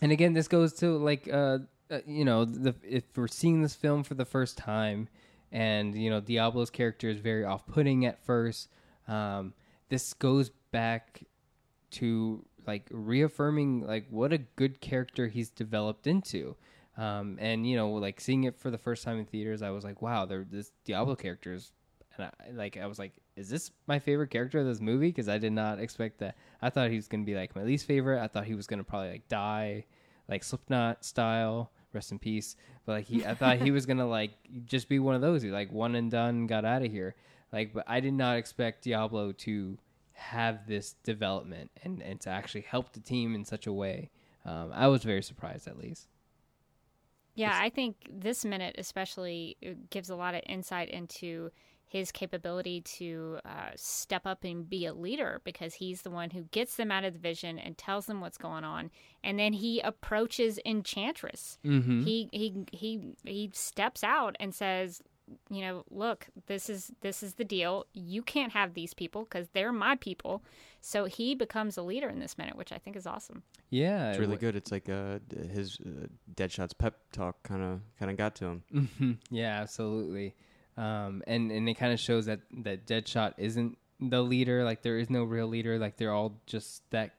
and 0.00 0.12
again, 0.12 0.32
this 0.34 0.46
goes 0.48 0.72
to 0.74 0.96
like 0.98 1.28
uh, 1.32 1.58
uh, 1.92 2.00
you 2.06 2.24
know, 2.24 2.44
the 2.44 2.74
if 2.82 3.04
we're 3.16 3.28
seeing 3.28 3.62
this 3.62 3.74
film 3.74 4.02
for 4.02 4.14
the 4.14 4.24
first 4.24 4.56
time, 4.56 5.08
and 5.50 5.94
you 5.94 6.10
know, 6.10 6.20
Diablo's 6.20 6.70
character 6.70 7.08
is 7.08 7.18
very 7.18 7.44
off-putting 7.44 8.06
at 8.06 8.24
first. 8.24 8.68
Um, 9.06 9.54
this 9.88 10.14
goes 10.14 10.50
back 10.70 11.22
to 11.92 12.44
like 12.66 12.86
reaffirming 12.90 13.86
like 13.86 14.06
what 14.10 14.32
a 14.32 14.38
good 14.38 14.80
character 14.80 15.28
he's 15.28 15.50
developed 15.50 16.06
into. 16.06 16.56
Um, 16.96 17.38
and 17.40 17.66
you 17.68 17.76
know, 17.76 17.90
like 17.90 18.20
seeing 18.20 18.44
it 18.44 18.58
for 18.58 18.70
the 18.70 18.78
first 18.78 19.04
time 19.04 19.18
in 19.18 19.26
theaters, 19.26 19.62
I 19.62 19.70
was 19.70 19.84
like, 19.84 20.02
wow, 20.02 20.26
this 20.26 20.72
Diablo 20.84 21.14
character 21.14 21.52
is 21.52 21.72
and 22.16 22.26
I, 22.26 22.50
like 22.52 22.76
I 22.76 22.86
was 22.86 22.98
like, 22.98 23.12
is 23.36 23.48
this 23.48 23.70
my 23.86 23.98
favorite 23.98 24.30
character 24.30 24.58
of 24.58 24.66
this 24.66 24.80
movie? 24.80 25.08
Because 25.08 25.28
I 25.28 25.38
did 25.38 25.52
not 25.52 25.78
expect 25.80 26.18
that. 26.18 26.36
I 26.60 26.70
thought 26.70 26.90
he 26.90 26.96
was 26.96 27.08
gonna 27.08 27.24
be 27.24 27.34
like 27.34 27.56
my 27.56 27.62
least 27.62 27.86
favorite. 27.86 28.22
I 28.22 28.28
thought 28.28 28.44
he 28.44 28.54
was 28.54 28.66
gonna 28.66 28.84
probably 28.84 29.10
like 29.10 29.28
die, 29.28 29.84
like 30.28 30.44
Slipknot 30.44 31.04
style. 31.04 31.70
Rest 31.92 32.12
in 32.12 32.18
peace. 32.18 32.56
But 32.86 32.92
like 32.92 33.04
he, 33.06 33.24
I 33.24 33.34
thought 33.34 33.58
he 33.58 33.70
was 33.72 33.86
gonna 33.86 34.06
like 34.06 34.32
just 34.64 34.88
be 34.88 34.98
one 34.98 35.14
of 35.14 35.20
those 35.20 35.42
who 35.42 35.50
like 35.50 35.72
one 35.72 35.94
and 35.94 36.10
done, 36.10 36.46
got 36.46 36.64
out 36.64 36.82
of 36.82 36.90
here. 36.90 37.14
Like, 37.52 37.74
but 37.74 37.84
I 37.86 38.00
did 38.00 38.14
not 38.14 38.36
expect 38.36 38.84
Diablo 38.84 39.32
to 39.32 39.78
have 40.12 40.66
this 40.66 40.94
development 41.04 41.70
and 41.82 42.02
and 42.02 42.20
to 42.22 42.30
actually 42.30 42.62
help 42.62 42.92
the 42.92 43.00
team 43.00 43.34
in 43.34 43.44
such 43.44 43.66
a 43.66 43.72
way. 43.72 44.10
Um, 44.44 44.70
I 44.72 44.88
was 44.88 45.04
very 45.04 45.22
surprised, 45.22 45.68
at 45.68 45.78
least. 45.78 46.08
Yeah, 47.34 47.58
I 47.58 47.70
think 47.70 47.96
this 48.10 48.44
minute 48.44 48.74
especially 48.78 49.56
uh, 49.64 49.70
gives 49.90 50.10
a 50.10 50.16
lot 50.16 50.34
of 50.34 50.42
insight 50.46 50.90
into 50.90 51.50
his 51.92 52.10
capability 52.10 52.80
to 52.80 53.38
uh, 53.44 53.70
step 53.76 54.26
up 54.26 54.44
and 54.44 54.68
be 54.68 54.86
a 54.86 54.94
leader 54.94 55.42
because 55.44 55.74
he's 55.74 56.00
the 56.02 56.10
one 56.10 56.30
who 56.30 56.44
gets 56.44 56.76
them 56.76 56.90
out 56.90 57.04
of 57.04 57.12
the 57.12 57.18
vision 57.18 57.58
and 57.58 57.76
tells 57.76 58.06
them 58.06 58.22
what's 58.22 58.38
going 58.38 58.64
on, 58.64 58.90
and 59.22 59.38
then 59.38 59.52
he 59.52 59.80
approaches 59.80 60.58
Enchantress. 60.64 61.58
Mm-hmm. 61.64 62.04
He 62.04 62.28
he 62.32 62.64
he 62.72 63.14
he 63.24 63.50
steps 63.52 64.02
out 64.02 64.36
and 64.40 64.54
says, 64.54 65.02
you 65.50 65.60
know, 65.60 65.84
look, 65.90 66.28
this 66.46 66.70
is 66.70 66.90
this 67.02 67.22
is 67.22 67.34
the 67.34 67.44
deal. 67.44 67.84
You 67.92 68.22
can't 68.22 68.52
have 68.52 68.72
these 68.72 68.94
people 68.94 69.24
because 69.24 69.48
they're 69.52 69.72
my 69.72 69.96
people. 69.96 70.42
So 70.80 71.04
he 71.04 71.34
becomes 71.34 71.76
a 71.76 71.82
leader 71.82 72.08
in 72.08 72.20
this 72.20 72.38
minute, 72.38 72.56
which 72.56 72.72
I 72.72 72.78
think 72.78 72.96
is 72.96 73.06
awesome. 73.06 73.42
Yeah, 73.70 74.10
It's 74.10 74.18
really 74.18 74.36
good. 74.36 74.56
It's 74.56 74.72
like 74.72 74.88
uh, 74.88 75.18
his 75.52 75.78
uh, 75.84 76.06
Deadshot's 76.34 76.72
pep 76.72 76.96
talk 77.12 77.42
kind 77.42 77.62
of 77.62 77.80
kind 77.98 78.10
of 78.10 78.16
got 78.16 78.34
to 78.36 78.46
him. 78.46 78.62
hmm 78.98 79.12
Yeah, 79.30 79.60
absolutely. 79.60 80.34
Um, 80.76 81.22
and 81.26 81.50
and 81.52 81.68
it 81.68 81.74
kind 81.74 81.92
of 81.92 82.00
shows 82.00 82.26
that 82.26 82.40
that 82.64 82.86
Deadshot 82.86 83.34
isn't 83.38 83.76
the 84.00 84.22
leader. 84.22 84.64
Like 84.64 84.82
there 84.82 84.98
is 84.98 85.10
no 85.10 85.24
real 85.24 85.46
leader. 85.46 85.78
Like 85.78 85.96
they're 85.96 86.12
all 86.12 86.40
just 86.46 86.88
that 86.90 87.14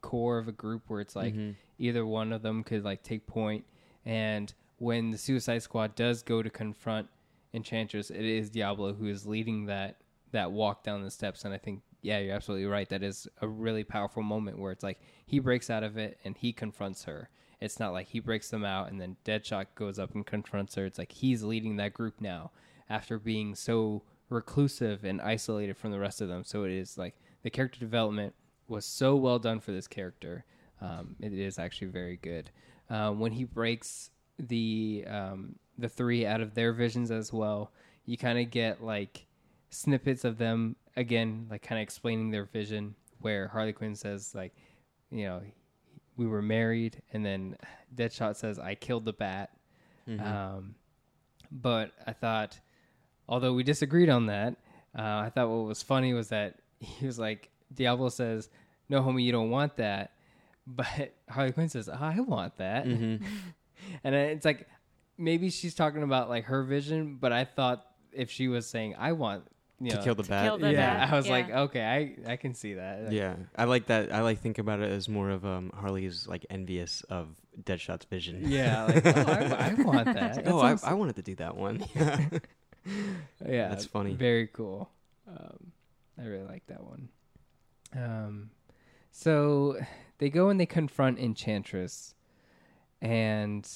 core 0.00 0.38
of 0.38 0.48
a 0.48 0.52
group 0.52 0.82
where 0.88 1.00
it's 1.00 1.14
like 1.16 1.34
Mhm. 1.34 1.54
either 1.78 2.04
one 2.04 2.32
of 2.32 2.42
them 2.42 2.64
could 2.64 2.82
like 2.84 3.02
take 3.04 3.24
point 3.26 3.64
and 4.04 4.52
when 4.78 5.12
the 5.12 5.18
suicide 5.18 5.62
squad 5.62 5.94
does 5.94 6.24
go 6.24 6.42
to 6.42 6.50
confront 6.50 7.08
enchantress 7.54 8.10
it 8.10 8.24
is 8.24 8.50
diablo 8.50 8.94
who 8.94 9.06
is 9.06 9.26
leading 9.28 9.66
that 9.66 9.98
that 10.32 10.50
walk 10.50 10.82
down 10.82 11.04
the 11.04 11.10
steps 11.10 11.44
and 11.44 11.54
i 11.54 11.58
think 11.58 11.82
yeah 12.00 12.18
you're 12.18 12.34
absolutely 12.34 12.66
right 12.66 12.88
that 12.88 13.04
is 13.04 13.28
a 13.42 13.46
really 13.46 13.84
powerful 13.84 14.24
moment 14.24 14.58
where 14.58 14.72
it's 14.72 14.82
like 14.82 14.98
he 15.24 15.38
breaks 15.38 15.70
out 15.70 15.84
of 15.84 15.96
it 15.96 16.18
and 16.24 16.36
he 16.38 16.52
confronts 16.52 17.04
her 17.04 17.28
it's 17.60 17.78
not 17.78 17.92
like 17.92 18.08
he 18.08 18.18
breaks 18.18 18.50
them 18.50 18.64
out 18.64 18.90
and 18.90 19.00
then 19.00 19.16
deadshot 19.24 19.66
goes 19.76 20.00
up 20.00 20.12
and 20.16 20.26
confronts 20.26 20.74
her 20.74 20.84
it's 20.84 20.98
like 20.98 21.12
he's 21.12 21.44
leading 21.44 21.76
that 21.76 21.94
group 21.94 22.20
now 22.20 22.50
after 22.92 23.18
being 23.18 23.54
so 23.54 24.02
reclusive 24.28 25.04
and 25.04 25.20
isolated 25.20 25.76
from 25.76 25.90
the 25.90 25.98
rest 25.98 26.20
of 26.20 26.28
them 26.28 26.44
so 26.44 26.64
it 26.64 26.72
is 26.72 26.96
like 26.96 27.14
the 27.42 27.50
character 27.50 27.78
development 27.80 28.34
was 28.68 28.84
so 28.84 29.16
well 29.16 29.38
done 29.38 29.60
for 29.60 29.72
this 29.72 29.86
character 29.86 30.44
um, 30.80 31.16
it 31.20 31.32
is 31.32 31.58
actually 31.58 31.88
very 31.88 32.16
good 32.16 32.50
um, 32.90 33.20
when 33.20 33.32
he 33.32 33.44
breaks 33.44 34.10
the 34.38 35.04
um, 35.08 35.56
the 35.78 35.88
three 35.88 36.26
out 36.26 36.40
of 36.40 36.54
their 36.54 36.72
visions 36.72 37.10
as 37.10 37.32
well. 37.32 37.72
You 38.04 38.16
kind 38.16 38.38
of 38.38 38.50
get 38.50 38.82
like 38.82 39.26
snippets 39.70 40.24
of 40.24 40.38
them 40.38 40.76
again, 40.96 41.46
like 41.50 41.62
kind 41.62 41.78
of 41.78 41.82
explaining 41.82 42.30
their 42.30 42.44
vision. 42.44 42.94
Where 43.20 43.48
Harley 43.48 43.72
Quinn 43.72 43.94
says 43.94 44.34
like, 44.34 44.52
you 45.10 45.24
know, 45.24 45.42
we 46.16 46.26
were 46.26 46.42
married, 46.42 47.00
and 47.12 47.24
then 47.24 47.56
Deadshot 47.94 48.36
says 48.36 48.58
I 48.58 48.74
killed 48.74 49.04
the 49.04 49.12
bat. 49.12 49.50
Um, 50.18 50.74
but 51.52 51.92
I 52.06 52.12
thought, 52.12 52.58
although 53.32 53.54
we 53.54 53.62
disagreed 53.62 54.10
on 54.10 54.26
that, 54.26 54.56
uh, 54.96 55.00
I 55.26 55.30
thought 55.34 55.48
what 55.48 55.66
was 55.66 55.82
funny 55.82 56.12
was 56.12 56.28
that 56.28 56.56
he 56.80 57.06
was 57.06 57.18
like, 57.18 57.48
Diablo 57.74 58.10
says, 58.10 58.50
"No, 58.90 59.00
homie, 59.00 59.24
you 59.24 59.32
don't 59.32 59.48
want 59.50 59.76
that," 59.76 60.12
but 60.66 61.14
Harley 61.30 61.52
Quinn 61.52 61.70
says, 61.70 61.88
"I 61.88 62.20
want 62.20 62.58
that," 62.58 62.84
Mm-hmm. 62.84 63.24
and 64.04 64.14
it's 64.14 64.44
like 64.44 64.68
maybe 65.16 65.48
she's 65.48 65.74
talking 65.74 66.02
about 66.02 66.28
like 66.28 66.44
her 66.44 66.62
vision, 66.62 67.16
but 67.20 67.32
I 67.32 67.44
thought 67.44 67.86
if 68.12 68.30
she 68.30 68.48
was 68.48 68.66
saying, 68.66 68.96
"I 68.98 69.12
want," 69.12 69.44
you 69.80 69.90
to 69.90 69.96
know, 69.96 70.02
kill 70.04 70.14
the 70.14 70.24
bat. 70.24 70.44
kill 70.44 70.58
the 70.58 70.70
yeah, 70.70 70.98
bat, 71.06 71.12
I 71.12 71.16
was 71.16 71.26
yeah. 71.26 71.32
like, 71.32 71.50
okay, 71.50 71.82
I 72.28 72.32
I 72.32 72.36
can 72.36 72.52
see 72.54 72.74
that. 72.74 73.04
Like, 73.04 73.12
Yeah, 73.12 73.36
I 73.56 73.64
like 73.64 73.86
that. 73.86 74.12
I 74.12 74.20
like 74.20 74.40
think 74.40 74.58
about 74.58 74.80
it 74.80 74.90
as 74.90 75.08
more 75.08 75.30
of 75.30 75.46
um, 75.46 75.72
Harley 75.74 76.04
is 76.04 76.28
like 76.28 76.44
envious 76.50 77.02
of 77.08 77.28
Deadshot's 77.64 78.04
vision. 78.04 78.42
yeah, 78.44 78.84
like 78.84 79.06
oh, 79.06 79.10
I, 79.10 79.70
I 79.70 79.82
want 79.82 80.04
that. 80.04 80.44
That 80.44 80.48
oh, 80.48 80.60
I, 80.60 80.68
sounds- 80.68 80.84
I 80.84 80.92
wanted 80.92 81.16
to 81.16 81.22
do 81.22 81.34
that 81.36 81.56
one. 81.56 81.82
yeah, 83.46 83.68
That's 83.68 83.86
funny. 83.86 84.14
Very 84.14 84.48
cool. 84.48 84.90
Um, 85.28 85.72
I 86.20 86.26
really 86.26 86.46
like 86.46 86.66
that 86.66 86.82
one. 86.84 87.08
Um, 87.94 88.50
so 89.10 89.78
they 90.18 90.30
go 90.30 90.48
and 90.48 90.58
they 90.58 90.66
confront 90.66 91.18
Enchantress, 91.18 92.14
and 93.00 93.68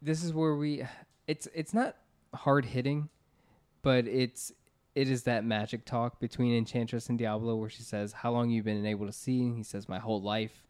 this 0.00 0.22
is 0.22 0.32
where 0.32 0.54
we. 0.54 0.84
It's 1.26 1.48
it's 1.54 1.74
not 1.74 1.96
hard 2.34 2.66
hitting, 2.66 3.08
but 3.82 4.06
it's 4.06 4.52
it 4.94 5.10
is 5.10 5.24
that 5.24 5.44
magic 5.44 5.84
talk 5.84 6.20
between 6.20 6.56
Enchantress 6.56 7.08
and 7.08 7.18
Diablo 7.18 7.56
where 7.56 7.70
she 7.70 7.82
says, 7.82 8.12
"How 8.12 8.30
long 8.30 8.50
you 8.50 8.62
been 8.62 8.86
able 8.86 9.06
to 9.06 9.12
see?" 9.12 9.42
And 9.42 9.56
he 9.56 9.62
says, 9.62 9.88
"My 9.88 9.98
whole 9.98 10.22
life," 10.22 10.64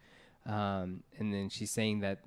um, 0.46 1.02
and 1.18 1.32
then 1.32 1.48
she's 1.48 1.70
saying 1.70 2.00
that 2.00 2.20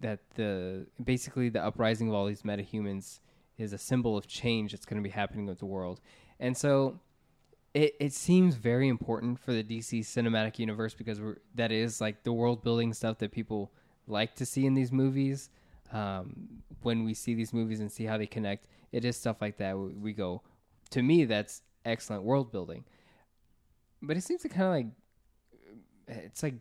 that 0.00 0.20
the 0.34 0.86
basically 1.02 1.48
the 1.48 1.64
uprising 1.64 2.08
of 2.08 2.14
all 2.14 2.26
these 2.26 2.42
metahumans 2.42 3.20
is 3.58 3.72
a 3.72 3.78
symbol 3.78 4.16
of 4.16 4.26
change 4.26 4.72
that's 4.72 4.86
going 4.86 5.02
to 5.02 5.06
be 5.06 5.12
happening 5.12 5.46
with 5.46 5.58
the 5.58 5.66
world. 5.66 6.00
And 6.40 6.56
so 6.56 7.00
it, 7.74 7.94
it 8.00 8.12
seems 8.12 8.54
very 8.54 8.88
important 8.88 9.38
for 9.38 9.52
the 9.52 9.62
DC 9.62 10.00
cinematic 10.00 10.58
universe 10.58 10.94
because 10.94 11.20
we're, 11.20 11.36
that 11.54 11.72
is 11.72 12.00
like 12.00 12.22
the 12.22 12.32
world 12.32 12.62
building 12.62 12.92
stuff 12.92 13.18
that 13.18 13.32
people 13.32 13.72
like 14.06 14.34
to 14.36 14.46
see 14.46 14.64
in 14.66 14.74
these 14.74 14.92
movies. 14.92 15.50
Um, 15.92 16.62
when 16.82 17.04
we 17.04 17.14
see 17.14 17.34
these 17.34 17.52
movies 17.52 17.80
and 17.80 17.90
see 17.90 18.04
how 18.04 18.18
they 18.18 18.26
connect, 18.26 18.66
it 18.92 19.04
is 19.04 19.16
stuff 19.16 19.40
like 19.40 19.58
that. 19.58 19.76
We, 19.76 19.94
we 19.94 20.12
go, 20.12 20.42
to 20.90 21.02
me, 21.02 21.24
that's 21.24 21.62
excellent 21.84 22.22
world 22.22 22.52
building. 22.52 22.84
But 24.00 24.16
it 24.16 24.22
seems 24.22 24.42
to 24.42 24.48
kind 24.48 24.62
of 24.62 24.70
like, 24.70 24.86
it's 26.24 26.42
like, 26.42 26.54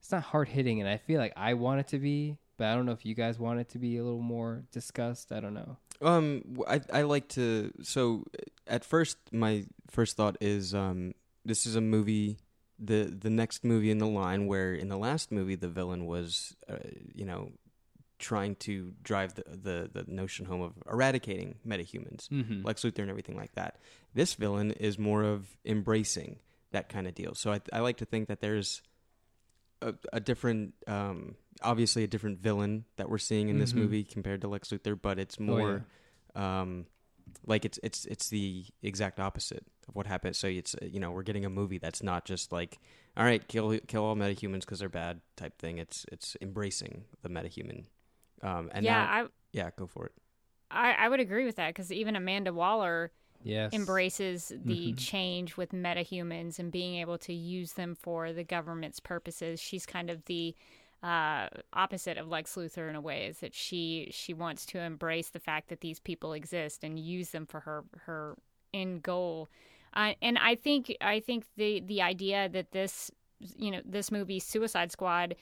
it's 0.00 0.12
not 0.12 0.22
hard 0.22 0.48
hitting. 0.48 0.80
And 0.80 0.88
I 0.88 0.96
feel 0.96 1.20
like 1.20 1.32
I 1.36 1.54
want 1.54 1.80
it 1.80 1.88
to 1.88 1.98
be, 1.98 2.38
but 2.58 2.66
I 2.66 2.74
don't 2.74 2.84
know 2.84 2.92
if 2.92 3.06
you 3.06 3.14
guys 3.14 3.38
want 3.38 3.60
it 3.60 3.70
to 3.70 3.78
be 3.78 3.96
a 3.96 4.04
little 4.04 4.20
more 4.20 4.64
discussed. 4.72 5.32
I 5.32 5.40
don't 5.40 5.54
know. 5.54 5.78
Um, 6.02 6.42
I 6.68 6.80
I 6.92 7.02
like 7.02 7.28
to. 7.30 7.72
So 7.82 8.24
at 8.66 8.84
first, 8.84 9.16
my 9.32 9.64
first 9.90 10.16
thought 10.16 10.36
is 10.40 10.74
um, 10.74 11.14
this 11.46 11.64
is 11.64 11.74
a 11.76 11.80
movie. 11.80 12.36
The 12.78 13.04
the 13.04 13.30
next 13.30 13.64
movie 13.64 13.90
in 13.90 13.98
the 13.98 14.06
line 14.06 14.46
where 14.46 14.74
in 14.74 14.88
the 14.88 14.98
last 14.98 15.32
movie 15.32 15.56
the 15.56 15.68
villain 15.68 16.06
was, 16.06 16.54
uh, 16.68 16.76
you 17.14 17.24
know, 17.24 17.50
trying 18.20 18.54
to 18.56 18.92
drive 19.02 19.34
the, 19.34 19.44
the 19.50 19.90
the 19.92 20.04
notion 20.12 20.44
home 20.46 20.60
of 20.60 20.74
eradicating 20.90 21.56
metahumans, 21.66 22.28
Mm-hmm. 22.28 22.64
Lex 22.66 22.82
Luthor 22.82 23.00
and 23.00 23.10
everything 23.10 23.36
like 23.36 23.54
that. 23.54 23.78
This 24.14 24.34
villain 24.34 24.70
is 24.72 24.98
more 24.98 25.22
of 25.24 25.56
embracing 25.64 26.38
that 26.70 26.88
kind 26.88 27.06
of 27.08 27.14
deal. 27.14 27.34
So 27.34 27.52
I 27.52 27.60
I 27.72 27.80
like 27.80 27.96
to 27.96 28.04
think 28.04 28.28
that 28.28 28.40
there's 28.40 28.82
a, 29.82 29.94
a 30.12 30.20
different, 30.20 30.74
um, 30.86 31.34
obviously 31.62 32.04
a 32.04 32.06
different 32.06 32.38
villain 32.40 32.84
that 32.96 33.08
we're 33.10 33.18
seeing 33.18 33.48
in 33.48 33.58
this 33.58 33.72
Mhm. 33.72 33.78
movie 33.78 34.04
compared 34.04 34.40
to 34.42 34.48
Lex 34.48 34.68
Luthor, 34.70 35.00
but 35.00 35.18
it's 35.18 35.38
Oh, 35.38 35.44
more 35.44 35.84
um 36.34 36.86
like 37.46 37.64
it's 37.64 37.78
it's 37.82 38.04
it's 38.06 38.28
the 38.30 38.64
exact 38.82 39.20
opposite 39.20 39.64
of 39.88 39.94
what 39.94 40.06
happened. 40.06 40.34
So 40.36 40.46
it's 40.48 40.74
uh, 40.74 40.86
you 40.86 40.98
know 41.00 41.10
we're 41.10 41.22
getting 41.22 41.44
a 41.44 41.50
movie 41.50 41.78
that's 41.78 42.02
not 42.02 42.24
just 42.24 42.52
like 42.52 42.78
all 43.16 43.24
right 43.24 43.46
kill 43.48 43.78
kill 43.86 44.04
all 44.04 44.16
metahumans 44.16 44.60
because 44.60 44.78
they're 44.80 44.88
bad 44.88 45.20
type 45.36 45.58
thing. 45.58 45.78
It's 45.78 46.04
it's 46.12 46.36
embracing 46.40 47.04
the 47.22 47.28
metahuman. 47.28 47.84
Um 48.42 48.70
and 48.72 48.84
yeah, 48.84 49.04
now, 49.04 49.24
I, 49.24 49.26
yeah 49.52 49.70
go 49.76 49.86
for 49.86 50.06
it. 50.06 50.12
I 50.70 50.92
I 50.92 51.08
would 51.08 51.20
agree 51.20 51.44
with 51.44 51.56
that 51.56 51.68
because 51.68 51.92
even 51.92 52.16
Amanda 52.16 52.52
Waller 52.52 53.10
Yes. 53.42 53.72
embraces 53.72 54.52
the 54.64 54.92
Mhm. 54.92 54.98
change 54.98 55.56
with 55.56 55.70
metahumans 55.72 56.58
and 56.58 56.72
being 56.72 56.96
able 56.96 57.18
to 57.18 57.32
use 57.32 57.74
them 57.74 57.94
for 57.94 58.32
the 58.32 58.44
government's 58.44 59.00
purposes. 59.00 59.60
She's 59.60 59.86
kind 59.86 60.10
of 60.10 60.24
the 60.26 60.54
uh, 61.00 61.48
opposite 61.72 62.18
of 62.18 62.26
Lex 62.28 62.56
Luthor 62.56 62.88
in 62.90 62.96
a 62.96 63.00
way, 63.00 63.26
is 63.26 63.38
that 63.38 63.54
she 63.54 64.08
she 64.10 64.34
wants 64.34 64.66
to 64.66 64.80
embrace 64.80 65.30
the 65.30 65.38
fact 65.38 65.68
that 65.68 65.80
these 65.80 66.00
people 66.00 66.32
exist 66.32 66.82
and 66.82 66.98
use 66.98 67.30
them 67.30 67.46
for 67.46 67.60
her 67.60 67.84
her 68.06 68.36
end 68.74 69.02
goal. 69.04 69.48
Uh, 69.94 70.14
and 70.20 70.36
I 70.38 70.56
think 70.56 70.92
I 71.00 71.20
think 71.20 71.44
the 71.56 71.78
the 71.80 72.02
idea 72.02 72.48
that 72.48 72.72
this 72.72 73.12
you 73.38 73.70
know 73.70 73.80
this 73.84 74.10
movie 74.10 74.40
Suicide 74.40 74.90
Squad 74.90 75.36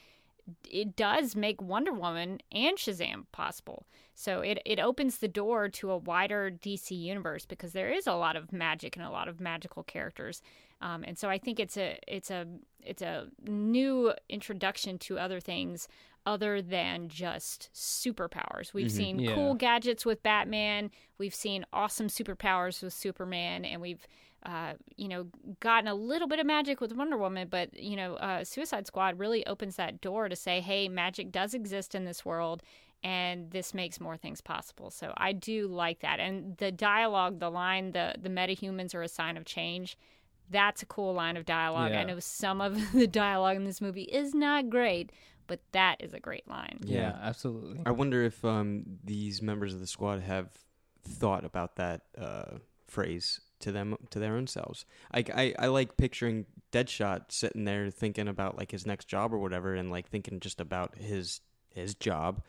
it 0.71 0.97
does 0.97 1.35
make 1.37 1.61
Wonder 1.61 1.93
Woman 1.93 2.39
and 2.53 2.77
Shazam 2.79 3.25
possible. 3.33 3.87
So 4.15 4.41
it, 4.41 4.61
it 4.65 4.79
opens 4.81 5.19
the 5.19 5.29
door 5.29 5.69
to 5.71 5.91
a 5.91 5.97
wider 5.99 6.51
DC 6.51 6.91
universe 6.99 7.45
because 7.47 7.73
there 7.73 7.91
is 7.91 8.07
a 8.07 8.15
lot 8.15 8.37
of 8.37 8.53
magic 8.53 8.97
and 8.97 9.05
a 9.05 9.11
lot 9.11 9.29
of 9.29 9.41
magical 9.41 9.83
characters. 9.83 10.41
Um, 10.81 11.05
and 11.05 11.19
so 11.19 11.29
I 11.29 11.39
think 11.39 11.59
it's 11.59 11.77
a 11.77 11.99
it's 12.07 12.31
a 12.31 12.47
it's 12.83 13.03
a 13.03 13.29
new 13.47 14.13
introduction 14.29 14.99
to 15.01 15.19
other 15.19 15.41
things 15.41 15.89
other 16.27 16.61
than 16.61 17.09
just 17.09 17.71
superpowers. 17.73 18.75
We've 18.75 18.87
Mhm. 18.89 18.91
seen 18.91 19.19
Yeah. 19.21 19.35
cool 19.35 19.55
gadgets 19.55 20.05
with 20.05 20.23
Batman. 20.23 20.91
We've 21.19 21.35
seen 21.35 21.65
awesome 21.73 22.09
superpowers 22.09 22.83
with 22.83 22.93
Superman, 22.93 23.65
and 23.65 23.81
we've 23.81 24.07
uh, 24.45 24.75
you 24.97 25.09
know 25.09 25.27
gotten 25.61 25.89
a 25.89 25.95
little 25.95 26.29
bit 26.29 26.39
of 26.39 26.47
magic 26.47 26.81
with 26.81 26.93
Wonder 26.95 27.17
Woman. 27.17 27.49
But 27.51 27.75
you 27.79 27.97
know, 27.97 28.15
uh, 28.15 28.45
Suicide 28.45 28.87
Squad 28.87 29.19
really 29.19 29.47
opens 29.47 29.77
that 29.77 30.01
door 30.01 30.29
to 30.29 30.37
say, 30.37 30.61
hey, 30.61 30.89
magic 30.89 31.33
does 31.33 31.55
exist 31.55 31.95
in 31.95 32.05
this 32.05 32.25
world. 32.25 32.63
And 33.03 33.51
this 33.51 33.75
makes 33.75 34.01
more 34.01 34.17
things 34.17 34.41
possible. 34.41 34.91
So 34.91 35.13
I 35.17 35.33
do 35.33 35.69
like 35.69 36.01
that. 36.01 36.19
And 36.19 36.57
the 36.57 36.73
dialogue, 36.73 37.39
the 37.41 37.51
line, 37.51 37.93
the 37.93 38.15
the 38.21 38.31
metahumans 38.31 38.95
are 38.95 39.03
a 39.03 39.09
sign 39.09 39.37
of 39.37 39.45
change. 39.45 39.97
That's 40.51 40.83
a 40.83 40.87
cool 40.87 41.13
line 41.13 41.37
of 41.37 41.45
dialogue. 41.45 41.91
Yeah. 41.93 42.01
I 42.01 42.05
know 42.05 42.19
some 42.21 42.61
of 42.61 42.93
the 42.93 43.07
dialogue 43.07 43.57
in 43.57 43.65
this 43.65 43.81
movie 43.81 44.05
is 44.05 44.35
not 44.35 44.71
great, 44.71 45.11
but 45.47 45.61
that 45.73 45.97
is 46.01 46.15
a 46.15 46.21
great 46.21 46.49
line. 46.49 46.79
Yeah, 46.85 47.01
Yeah. 47.01 47.19
absolutely. 47.21 47.81
i 47.85 47.91
wonder 47.91 48.23
if 48.25 48.45
um 48.45 48.85
these 49.05 49.43
members 49.43 49.75
of 49.75 49.81
the 49.81 49.87
squad 49.87 50.23
have 50.23 50.49
thought 51.05 51.45
about 51.45 51.77
that 51.77 52.03
uh 52.17 52.59
phrase 52.89 53.41
to 53.61 53.73
them 53.73 53.97
to 54.11 54.19
their 54.19 54.37
own 54.37 54.47
selves. 54.47 54.85
Like 55.15 55.31
i 55.35 55.55
i 55.59 55.67
like 55.67 55.97
picturing 55.97 56.47
deadshot 56.73 57.31
sitting 57.31 57.65
there 57.65 57.91
thinking 57.91 58.29
about 58.29 58.57
like 58.59 58.71
his 58.71 58.87
next 58.87 59.07
job 59.09 59.33
or 59.33 59.39
whatever 59.39 59.75
and 59.75 59.91
like 59.91 60.09
thinking 60.09 60.41
just 60.41 60.61
about 60.61 60.97
his 60.97 61.41
his 61.71 61.95
job. 61.95 62.43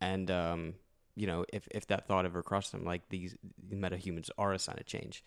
And 0.00 0.30
um 0.30 0.74
you 1.14 1.26
know 1.26 1.44
if 1.52 1.68
if 1.70 1.86
that 1.88 2.06
thought 2.06 2.24
ever 2.24 2.42
crossed 2.42 2.72
him 2.74 2.84
like 2.84 3.08
these 3.08 3.36
metahumans 3.72 4.30
are 4.38 4.52
a 4.52 4.58
sign 4.58 4.76
of 4.78 4.86
change. 4.86 5.24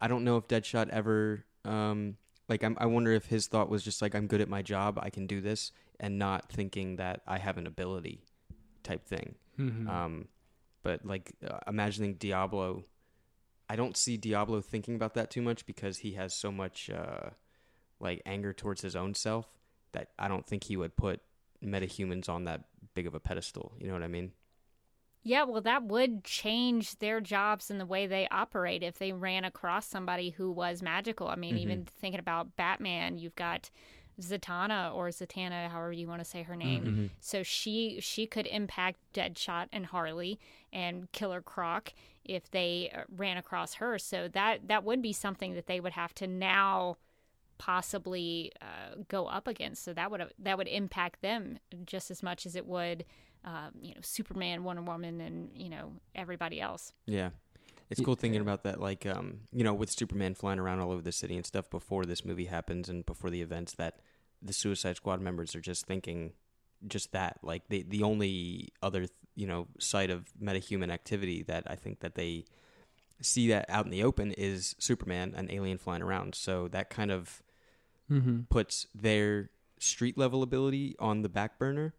I 0.00 0.08
don't 0.08 0.24
know 0.24 0.36
if 0.36 0.48
deadshot 0.48 0.88
ever 0.90 1.44
um 1.64 2.16
like 2.48 2.64
I'm, 2.64 2.76
i 2.80 2.86
wonder 2.86 3.12
if 3.12 3.26
his 3.26 3.46
thought 3.46 3.70
was 3.70 3.84
just 3.84 4.02
like 4.02 4.14
i'm 4.16 4.26
good 4.26 4.40
at 4.40 4.48
my 4.48 4.62
job 4.62 4.98
i 5.00 5.10
can 5.10 5.26
do 5.28 5.40
this 5.40 5.70
and 6.00 6.18
not 6.18 6.50
thinking 6.50 6.96
that 6.96 7.22
i 7.26 7.38
have 7.38 7.56
an 7.56 7.66
ability 7.68 8.24
type 8.82 9.06
thing. 9.06 9.36
Mhm. 9.58 9.88
um 9.88 10.28
but 10.82 11.06
like 11.06 11.32
uh, 11.48 11.58
imagining 11.68 12.14
diablo 12.14 12.84
i 13.72 13.76
don't 13.76 13.96
see 13.96 14.16
diablo 14.16 14.60
thinking 14.60 14.94
about 14.94 15.14
that 15.14 15.30
too 15.30 15.42
much 15.42 15.64
because 15.66 15.98
he 15.98 16.12
has 16.12 16.34
so 16.34 16.52
much 16.52 16.90
uh 16.90 17.30
like 18.02 18.20
anger 18.26 18.52
towards 18.52 18.82
his 18.82 18.96
own 18.96 19.14
self 19.14 19.48
that 19.92 20.08
I 20.18 20.28
don't 20.28 20.46
think 20.46 20.64
he 20.64 20.76
would 20.76 20.96
put 20.96 21.20
metahumans 21.64 22.28
on 22.28 22.44
that 22.44 22.64
big 22.94 23.06
of 23.06 23.14
a 23.14 23.20
pedestal. 23.20 23.72
You 23.78 23.86
know 23.86 23.94
what 23.94 24.02
I 24.02 24.08
mean? 24.08 24.32
Yeah, 25.24 25.44
well, 25.44 25.60
that 25.62 25.84
would 25.84 26.24
change 26.24 26.98
their 26.98 27.20
jobs 27.20 27.70
and 27.70 27.78
the 27.78 27.86
way 27.86 28.08
they 28.08 28.26
operate 28.32 28.82
if 28.82 28.98
they 28.98 29.12
ran 29.12 29.44
across 29.44 29.86
somebody 29.86 30.30
who 30.30 30.50
was 30.50 30.82
magical. 30.82 31.28
I 31.28 31.36
mean, 31.36 31.56
even 31.58 31.84
thinking 31.84 32.18
about 32.18 32.56
Batman, 32.56 33.18
you've 33.18 33.36
got 33.36 33.70
Zatanna 34.20 34.94
or 34.94 35.08
Zatanna, 35.08 35.68
however 35.68 35.92
you 35.92 36.06
want 36.06 36.20
to 36.20 36.24
say 36.24 36.42
her 36.42 36.56
name. 36.56 37.10
So 37.20 37.42
she 37.42 37.98
she 38.00 38.26
could 38.26 38.46
impact 38.46 38.98
Deadshot 39.14 39.68
and 39.72 39.86
Harley 39.86 40.38
and 40.72 41.10
Killer 41.12 41.40
Croc 41.40 41.92
if 42.24 42.50
they 42.50 42.92
uh, 42.94 43.02
ran 43.14 43.36
across 43.36 43.74
her. 43.74 43.98
So 43.98 44.28
that 44.28 44.68
that 44.68 44.84
would 44.84 45.02
be 45.02 45.12
something 45.12 45.54
that 45.54 45.66
they 45.66 45.80
would 45.80 45.92
have 45.92 46.14
to 46.16 46.26
now 46.26 46.98
possibly 47.58 48.52
uh, 48.60 48.96
go 49.08 49.26
up 49.26 49.46
against. 49.46 49.84
So 49.84 49.92
that 49.94 50.10
would 50.10 50.32
that 50.38 50.58
would 50.58 50.68
impact 50.68 51.22
them 51.22 51.58
just 51.86 52.10
as 52.10 52.22
much 52.22 52.44
as 52.44 52.56
it 52.56 52.66
would, 52.66 53.04
um, 53.44 53.70
you 53.80 53.94
know, 53.94 54.00
Superman, 54.02 54.64
Wonder 54.64 54.82
Woman, 54.82 55.20
and 55.20 55.50
you 55.54 55.68
know 55.68 55.92
everybody 56.14 56.60
else. 56.60 56.92
Yeah. 57.06 57.30
It's 57.92 58.00
cool 58.04 58.14
thinking 58.16 58.40
about 58.40 58.64
that, 58.64 58.80
like, 58.80 59.06
um, 59.06 59.40
you 59.52 59.64
know, 59.64 59.74
with 59.74 59.90
Superman 59.90 60.34
flying 60.34 60.58
around 60.58 60.80
all 60.80 60.90
over 60.90 61.02
the 61.02 61.12
city 61.12 61.36
and 61.36 61.46
stuff 61.46 61.70
before 61.70 62.04
this 62.04 62.24
movie 62.24 62.46
happens 62.46 62.88
and 62.88 63.04
before 63.06 63.30
the 63.30 63.42
events, 63.42 63.74
that 63.74 64.00
the 64.40 64.52
Suicide 64.52 64.96
Squad 64.96 65.20
members 65.20 65.54
are 65.54 65.60
just 65.60 65.86
thinking 65.86 66.32
just 66.86 67.12
that. 67.12 67.38
Like, 67.42 67.68
the 67.68 67.82
the 67.82 68.02
only 68.02 68.68
other, 68.82 69.06
you 69.36 69.46
know, 69.46 69.68
site 69.78 70.10
of 70.10 70.24
metahuman 70.42 70.90
activity 70.90 71.42
that 71.44 71.64
I 71.66 71.76
think 71.76 72.00
that 72.00 72.14
they 72.16 72.44
see 73.20 73.48
that 73.48 73.66
out 73.68 73.84
in 73.84 73.90
the 73.92 74.02
open 74.02 74.32
is 74.32 74.74
Superman, 74.78 75.34
an 75.36 75.48
alien 75.50 75.78
flying 75.78 76.02
around. 76.02 76.34
So 76.34 76.68
that 76.68 76.90
kind 76.90 77.10
of 77.10 77.42
Mm-hmm. 78.10 78.40
puts 78.50 78.86
their 78.94 79.48
street 79.78 80.18
level 80.18 80.42
ability 80.42 80.96
on 80.98 81.22
the 81.22 81.28
back 81.30 81.58
burner. 81.58 81.94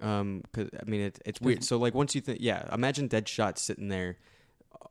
Um, 0.00 0.42
cause 0.52 0.68
I 0.78 0.84
mean, 0.84 1.00
it, 1.00 1.18
it's 1.24 1.40
weird. 1.40 1.64
So 1.64 1.78
like 1.78 1.94
once 1.94 2.14
you 2.14 2.20
think, 2.20 2.38
yeah, 2.42 2.68
imagine 2.74 3.08
Deadshot 3.08 3.56
sitting 3.56 3.88
there 3.88 4.18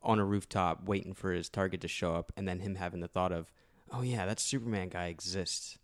on 0.01 0.19
a 0.19 0.25
rooftop 0.25 0.85
waiting 0.85 1.13
for 1.13 1.31
his 1.31 1.49
target 1.49 1.81
to 1.81 1.87
show 1.87 2.15
up, 2.15 2.31
and 2.37 2.47
then 2.47 2.59
him 2.59 2.75
having 2.75 2.99
the 3.01 3.07
thought 3.07 3.31
of, 3.31 3.51
oh 3.91 4.01
yeah, 4.01 4.25
that 4.25 4.39
Superman 4.39 4.89
guy 4.89 5.07
exists. 5.07 5.77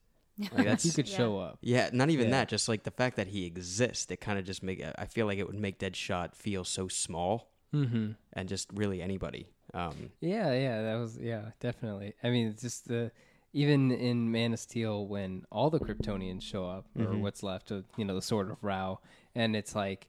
Like 0.52 0.52
that's 0.66 0.84
he 0.84 0.92
could 0.92 1.08
Yeah. 1.10 1.18
show 1.18 1.38
up. 1.40 1.60
yeah, 1.62 1.90
not 1.94 2.10
even 2.10 2.28
Yeah. 2.28 2.32
that, 2.40 2.50
just 2.50 2.68
like 2.70 2.84
the 2.84 2.92
fact 2.92 3.16
that 3.18 3.28
he 3.28 3.46
exists. 3.46 4.10
It 4.10 4.22
kind 4.22 4.40
of 4.40 4.46
just 4.46 4.64
make 4.64 4.82
I 4.98 5.06
feel 5.06 5.26
like 5.26 5.38
it 5.40 5.48
would 5.48 5.60
make 5.60 5.80
Deadshot 5.80 6.34
feel 6.36 6.64
so 6.64 6.88
small 6.88 7.50
Mm-hmm. 7.74 8.14
and 8.34 8.50
just 8.50 8.68
really 8.74 9.02
anybody. 9.02 9.50
Um, 9.76 10.10
Yeah, 10.22 10.52
yeah, 10.54 10.82
that 10.82 10.96
was 10.96 11.18
yeah, 11.18 11.52
definitely. 11.60 12.14
I 12.24 12.30
mean, 12.32 12.48
it's 12.48 12.64
just 12.64 12.88
the 12.88 13.12
even 13.54 13.92
in 13.92 14.32
Man 14.32 14.54
of 14.54 14.60
Steel 14.60 15.08
when 15.08 15.44
all 15.52 15.70
the 15.70 15.80
Kryptonians 15.80 16.42
show 16.44 16.66
up, 16.68 16.86
or 16.96 17.02
Mhm. 17.06 17.22
what's 17.22 17.44
left 17.44 17.70
of 17.72 17.86
you 17.98 18.06
know 18.06 18.16
the 18.16 18.22
Sword 18.22 18.50
of 18.52 18.58
Rao, 18.64 19.00
and 19.36 19.56
it's 19.56 19.76
like 19.76 20.08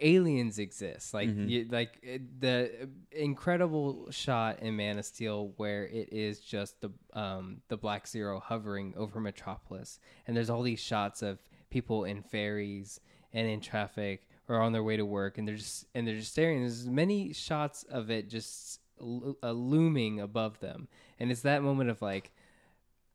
aliens 0.00 0.58
exist. 0.58 1.12
Like 1.14 1.28
Mhm. 1.28 1.48
you, 1.48 1.66
like 1.70 1.98
it, 2.02 2.40
the 2.40 2.88
incredible 3.12 4.10
shot 4.10 4.60
in 4.60 4.76
Man 4.76 4.98
of 4.98 5.04
Steel 5.04 5.52
where 5.56 5.86
it 5.86 6.12
is 6.12 6.40
just 6.40 6.80
the 6.80 6.90
um 7.12 7.62
the 7.68 7.76
Black 7.76 8.06
Zero 8.06 8.40
hovering 8.40 8.94
over 8.96 9.20
Metropolis, 9.20 9.98
and 10.26 10.36
there's 10.36 10.50
all 10.50 10.62
these 10.62 10.80
shots 10.80 11.22
of 11.22 11.38
people 11.70 12.04
in 12.04 12.22
ferries 12.22 13.00
and 13.32 13.46
in 13.48 13.60
traffic 13.60 14.28
or 14.48 14.60
on 14.60 14.72
their 14.72 14.82
way 14.82 14.96
to 14.96 15.04
work, 15.04 15.38
and 15.38 15.46
they're 15.46 15.56
just 15.56 15.86
and 15.94 16.06
they're 16.06 16.16
just 16.16 16.32
staring. 16.32 16.60
There's 16.60 16.86
many 16.86 17.32
shots 17.32 17.82
of 17.84 18.10
it 18.10 18.28
just 18.30 18.80
lo- 18.98 19.36
uh, 19.42 19.50
looming 19.52 20.20
above 20.20 20.60
them, 20.60 20.88
and 21.18 21.30
it's 21.30 21.42
that 21.42 21.62
moment 21.62 21.90
of 21.90 22.00
like. 22.02 22.32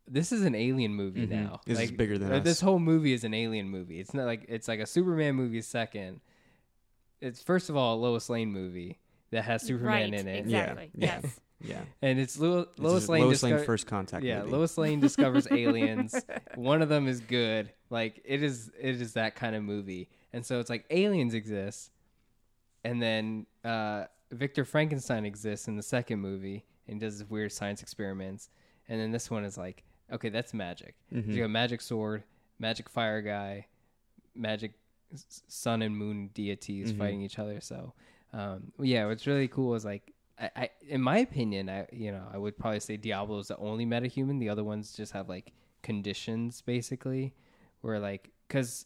This 0.07 0.31
is 0.33 0.41
an 0.41 0.55
alien 0.55 0.93
movie 0.93 1.25
Mhm. 1.25 1.29
now. 1.29 1.61
This 1.65 1.79
is 1.79 1.91
bigger 1.91 2.17
than 2.17 2.31
us. 2.33 2.43
This 2.43 2.59
whole 2.59 2.79
movie 2.79 3.13
is 3.13 3.23
an 3.23 3.33
alien 3.33 3.69
movie. 3.69 3.99
It's 3.99 4.13
not 4.13 4.25
like 4.25 4.43
it's 4.49 4.67
like 4.67 4.79
a 4.81 4.85
Superman 4.85 5.35
movie 5.35 5.61
second. 5.61 6.19
It's 7.21 7.41
first 7.41 7.69
of 7.69 7.77
all 7.77 7.95
a 7.95 7.99
Lois 7.99 8.29
Lane 8.29 8.51
movie 8.51 8.99
that 9.31 9.43
has 9.43 9.61
Superman 9.63 10.11
right, 10.11 10.19
in 10.19 10.27
it, 10.27 10.45
Yeah, 10.45 10.61
Exactly. 10.61 10.91
yeah. 10.95 11.19
Yes. 11.23 11.39
yeah, 11.61 11.81
and 12.01 12.19
it's 12.19 12.37
Lo- 12.39 12.65
Lois 12.77 13.07
Lane. 13.07 13.23
Lois 13.23 13.43
Lane 13.43 13.53
disco- 13.53 13.65
first 13.65 13.87
contact. 13.87 14.23
yeah, 14.25 14.39
movie. 14.39 14.51
Lois 14.51 14.77
Lane 14.77 14.99
discovers 14.99 15.47
aliens. 15.51 16.15
One 16.55 16.81
of 16.81 16.89
them 16.89 17.07
is 17.07 17.19
good. 17.21 17.71
Like 17.89 18.21
it 18.25 18.41
is, 18.43 18.71
it 18.79 18.99
is 19.01 19.13
that 19.13 19.35
kind 19.35 19.55
of 19.55 19.63
movie. 19.63 20.09
And 20.33 20.45
so 20.45 20.59
it's 20.59 20.69
like 20.69 20.85
aliens 20.89 21.33
exist, 21.33 21.91
and 22.83 23.01
then 23.01 23.45
uh, 23.63 24.05
Victor 24.31 24.65
Frankenstein 24.65 25.25
exists 25.25 25.67
in 25.67 25.75
the 25.75 25.83
second 25.83 26.19
movie 26.19 26.65
and 26.87 26.99
does 26.99 27.23
weird 27.29 27.51
science 27.51 27.81
experiments. 27.81 28.49
And 28.89 28.99
then 28.99 29.11
this 29.11 29.29
one 29.29 29.45
is 29.45 29.57
like, 29.57 29.83
okay, 30.11 30.29
that's 30.29 30.53
magic. 30.53 30.95
Mhm. 31.13 31.27
You 31.33 31.41
got 31.43 31.49
magic 31.51 31.81
sword, 31.81 32.23
magic 32.59 32.89
fire 32.89 33.21
guy, 33.21 33.67
magic 34.35 34.71
s- 34.71 34.80
sun 35.47 35.81
and 35.81 35.95
moon 35.97 36.29
deities 36.33 36.91
Mhm. 36.93 36.97
fighting 36.97 37.21
each 37.21 37.39
other. 37.39 37.59
So, 37.61 37.93
um, 38.33 38.71
yeah, 38.79 39.05
what's 39.05 39.27
really 39.27 39.47
cool 39.47 39.75
is 39.75 39.83
like, 39.85 40.13
I, 40.39 40.49
I, 40.55 40.69
in 40.87 41.01
my 41.01 41.19
opinion, 41.19 41.69
I, 41.69 41.87
you 41.91 42.11
know, 42.11 42.25
I 42.33 42.37
would 42.37 42.57
probably 42.57 42.79
say 42.79 42.97
Diablo 42.97 43.39
is 43.39 43.47
the 43.49 43.57
only 43.57 43.85
metahuman. 43.85 44.39
The 44.39 44.49
other 44.49 44.63
ones 44.63 44.93
just 44.93 45.11
have 45.13 45.29
like 45.29 45.53
conditions, 45.83 46.61
basically, 46.61 47.33
where 47.81 47.99
like, 47.99 48.31
because 48.47 48.85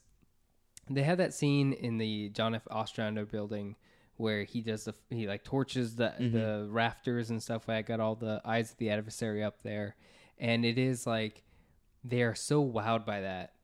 they 0.89 1.03
have 1.03 1.17
that 1.17 1.33
scene 1.33 1.73
in 1.73 1.97
the 1.97 2.29
John 2.29 2.53
F. 2.55 2.67
Ostrander 2.69 3.25
building 3.25 3.75
where 4.17 4.43
he 4.43 4.61
does 4.61 4.85
the 4.85 4.93
he 5.09 5.27
like 5.27 5.43
torches 5.43 5.95
the 5.97 6.13
Mhm. 6.19 6.31
the 6.31 6.67
rafters 6.69 7.29
and 7.31 7.41
stuff. 7.43 7.67
Where 7.67 7.75
I 7.77 7.81
got 7.81 7.99
all 7.99 8.15
the 8.15 8.41
eyes 8.45 8.71
of 8.71 8.77
the 8.77 8.89
adversary 8.89 9.43
up 9.43 9.61
there, 9.63 9.95
and 10.37 10.63
it 10.63 10.77
is 10.77 11.05
like 11.07 11.43
they 12.03 12.21
are 12.21 12.35
so 12.35 12.63
wowed 12.63 13.05
by 13.05 13.21
that. 13.21 13.55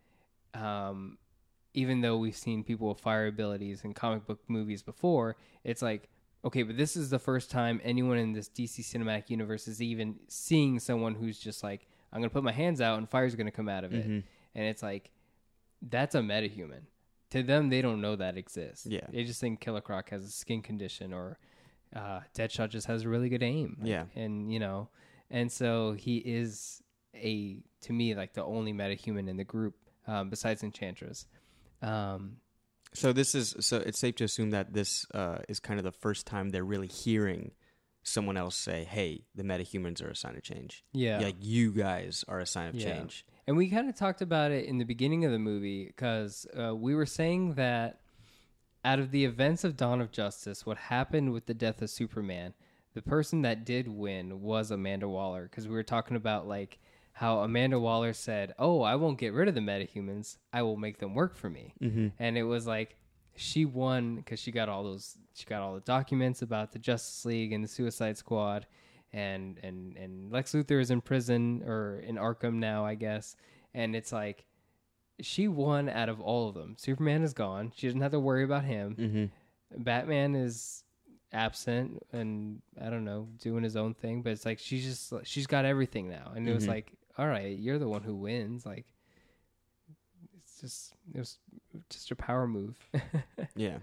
Um, 0.54 1.18
even 1.74 2.02
though 2.02 2.18
we've 2.18 2.36
seen 2.36 2.64
people 2.64 2.90
with 2.90 3.00
fire 3.00 3.28
abilities 3.28 3.82
in 3.84 3.94
comic 3.94 4.26
book 4.26 4.40
movies 4.48 4.82
before, 4.84 5.36
it's 5.64 5.82
like 5.82 6.10
okay, 6.44 6.64
but 6.64 6.76
this 6.76 6.98
is 6.98 7.12
the 7.12 7.20
first 7.20 7.52
time 7.52 7.80
anyone 7.84 8.18
in 8.18 8.34
this 8.34 8.50
DC 8.50 8.80
cinematic 8.82 9.30
universe 9.30 9.68
is 9.68 9.80
even 9.80 10.16
seeing 10.28 10.80
someone 10.80 11.14
who's 11.14 11.38
just 11.40 11.62
like, 11.64 11.86
I'm 12.12 12.20
gonna 12.20 12.32
put 12.32 12.44
my 12.44 12.52
hands 12.52 12.82
out 12.82 12.98
and 12.98 13.08
fire's 13.08 13.36
gonna 13.36 13.52
come 13.52 13.70
out 13.70 13.84
of 13.84 13.94
it, 13.94 14.08
Mhm. 14.10 14.24
and 14.56 14.66
it's 14.66 14.82
like 14.82 15.12
that's 15.84 16.16
a 16.16 16.20
metahuman. 16.20 16.82
To 17.32 17.44
them, 17.44 17.70
they 17.70 17.82
don't 17.82 18.02
know 18.02 18.16
that 18.16 18.38
exists. 18.38 18.86
Yeah. 18.88 19.06
they 19.10 19.24
just 19.24 19.40
think 19.40 19.60
Killer 19.62 19.82
Croc 19.82 20.10
has 20.10 20.26
a 20.26 20.30
skin 20.32 20.62
condition 20.62 21.14
or 21.14 21.38
uh, 21.96 22.22
Deadshot 22.36 22.70
just 22.70 22.88
has 22.88 23.04
a 23.04 23.10
really 23.10 23.30
good 23.30 23.44
aim. 23.44 23.78
Like, 23.80 23.90
Yeah. 23.90 24.06
and 24.16 24.52
you 24.52 24.60
know, 24.60 24.90
and 25.30 25.52
so 25.52 25.92
he 25.94 26.18
is 26.18 26.82
a 27.14 27.62
to 27.82 27.94
me 27.94 28.16
like 28.16 28.34
the 28.34 28.44
only 28.44 28.74
metahuman 28.74 29.28
in 29.30 29.38
the 29.38 29.44
group 29.44 29.76
um, 30.08 30.30
besides 30.30 30.64
Enchantress. 30.64 31.28
Um, 31.82 32.38
So 32.94 33.14
this 33.14 33.34
is 33.36 33.56
so 33.62 33.78
it's 33.78 34.00
safe 34.00 34.16
to 34.18 34.26
assume 34.26 34.50
that 34.52 34.74
this 34.74 35.06
uh, 35.14 35.40
is 35.48 35.60
kind 35.62 35.80
of 35.80 35.86
the 35.86 35.94
first 35.94 36.28
time 36.28 36.50
they're 36.50 36.66
really 36.66 36.88
hearing 36.88 37.52
someone 38.04 38.36
else 38.36 38.56
say, 38.56 38.84
"Hey, 38.84 39.24
the 39.34 39.44
metahumans 39.44 40.02
are 40.04 40.10
a 40.10 40.16
sign 40.16 40.36
of 40.36 40.44
change." 40.44 40.84
yeah, 40.92 41.20
Like 41.22 41.38
you 41.40 41.72
guys 41.72 42.26
are 42.28 42.40
a 42.40 42.46
sign 42.46 42.68
of 42.68 42.76
Yeah. 42.76 42.86
change. 42.86 43.26
And 43.48 43.56
we 43.56 43.70
kind 43.70 43.88
of 43.88 43.96
talked 43.96 44.22
about 44.22 44.52
it 44.52 44.66
in 44.66 44.78
the 44.78 44.84
beginning 44.86 45.24
of 45.26 45.32
the 45.32 45.40
movie 45.40 45.86
because 45.86 46.46
uh, 46.58 46.76
we 46.76 46.94
were 46.94 47.06
saying 47.06 47.54
that 47.56 48.02
out 48.84 49.00
of 49.00 49.12
the 49.12 49.24
events 49.26 49.64
of 49.64 49.78
Dawn 49.78 50.02
of 50.02 50.12
Justice, 50.12 50.66
what 50.66 50.78
happened 50.78 51.32
with 51.32 51.46
the 51.46 51.54
death 51.54 51.82
of 51.82 51.90
Superman, 51.90 52.54
the 52.94 53.02
person 53.02 53.42
that 53.44 53.66
did 53.66 53.88
win 53.88 54.42
was 54.42 54.70
Amanda 54.72 55.08
Waller 55.08 55.44
because 55.44 55.68
we 55.68 55.76
were 55.76 55.84
talking 55.84 56.18
about 56.18 56.48
like 56.48 56.80
how 57.14 57.40
Amanda 57.40 57.80
Waller 57.80 58.14
said, 58.14 58.54
"Oh, 58.58 58.82
I 58.82 58.96
won't 58.96 59.18
get 59.20 59.34
rid 59.34 59.48
of 59.48 59.56
the 59.56 59.62
metahumans. 59.62 60.38
I 60.54 60.62
will 60.64 60.78
make 60.78 61.00
them 61.00 61.14
work 61.14 61.36
for 61.36 61.50
me." 61.50 61.74
Mm-hmm. 61.82 62.08
and 62.20 62.38
it 62.38 62.44
was 62.44 62.66
like 62.68 62.96
she 63.36 63.64
won 63.66 64.16
because 64.18 64.40
she 64.40 64.52
got 64.52 64.68
all 64.70 64.84
those 64.84 65.18
she 65.34 65.46
got 65.46 65.62
all 65.62 65.74
the 65.76 65.80
documents 65.82 66.42
about 66.42 66.72
the 66.74 66.80
Justice 66.80 67.24
League 67.26 67.54
and 67.54 67.64
the 67.64 67.68
Suicide 67.68 68.18
Squad, 68.18 68.66
and 69.14 69.58
and 69.64 69.96
and 69.98 70.32
Lex 70.32 70.52
Luthor 70.54 70.80
is 70.82 70.92
in 70.92 71.02
prison 71.02 71.64
or 71.66 72.00
in 72.06 72.16
Arkham 72.18 72.56
now, 72.56 72.86
I 72.86 72.96
guess, 72.96 73.36
and 73.74 73.96
it's 73.96 74.12
like 74.12 74.46
she 75.20 75.48
won 75.48 75.88
out 75.88 76.10
of 76.10 76.20
all 76.20 76.50
of 76.50 76.56
them. 76.56 76.76
Superman 76.78 77.22
is 77.24 77.34
gone; 77.34 77.72
she 77.76 77.88
doesn't 77.88 78.02
have 78.02 78.12
to 78.12 78.20
worry 78.20 78.44
about 78.44 78.64
him. 78.66 78.96
Mm-hmm. 79.00 79.84
Batman 79.84 80.36
is 80.36 80.84
absent 81.34 82.04
and 82.12 82.62
I 82.82 82.90
don't 82.90 83.06
know 83.06 83.30
doing 83.40 83.64
his 83.64 83.78
own 83.78 83.94
thing, 83.94 84.22
but 84.22 84.32
it's 84.34 84.46
like 84.46 84.60
she's 84.60 84.84
just 84.84 85.14
she's 85.26 85.48
got 85.48 85.64
everything 85.66 86.10
now, 86.10 86.34
and 86.36 86.48
it 86.48 86.54
was 86.54 86.66
Mhm. 86.66 86.70
like, 86.70 86.92
all 87.22 87.28
right, 87.28 87.58
you're 87.58 87.78
the 87.80 87.88
one 87.88 88.02
who 88.04 88.16
wins, 88.16 88.66
like. 88.66 88.86
It's 90.38 90.60
just 90.60 90.94
it 91.14 91.20
was 91.20 91.38
just 91.90 92.10
a 92.12 92.16
power 92.16 92.48
move. 92.48 92.78
Yeah. 93.56 93.78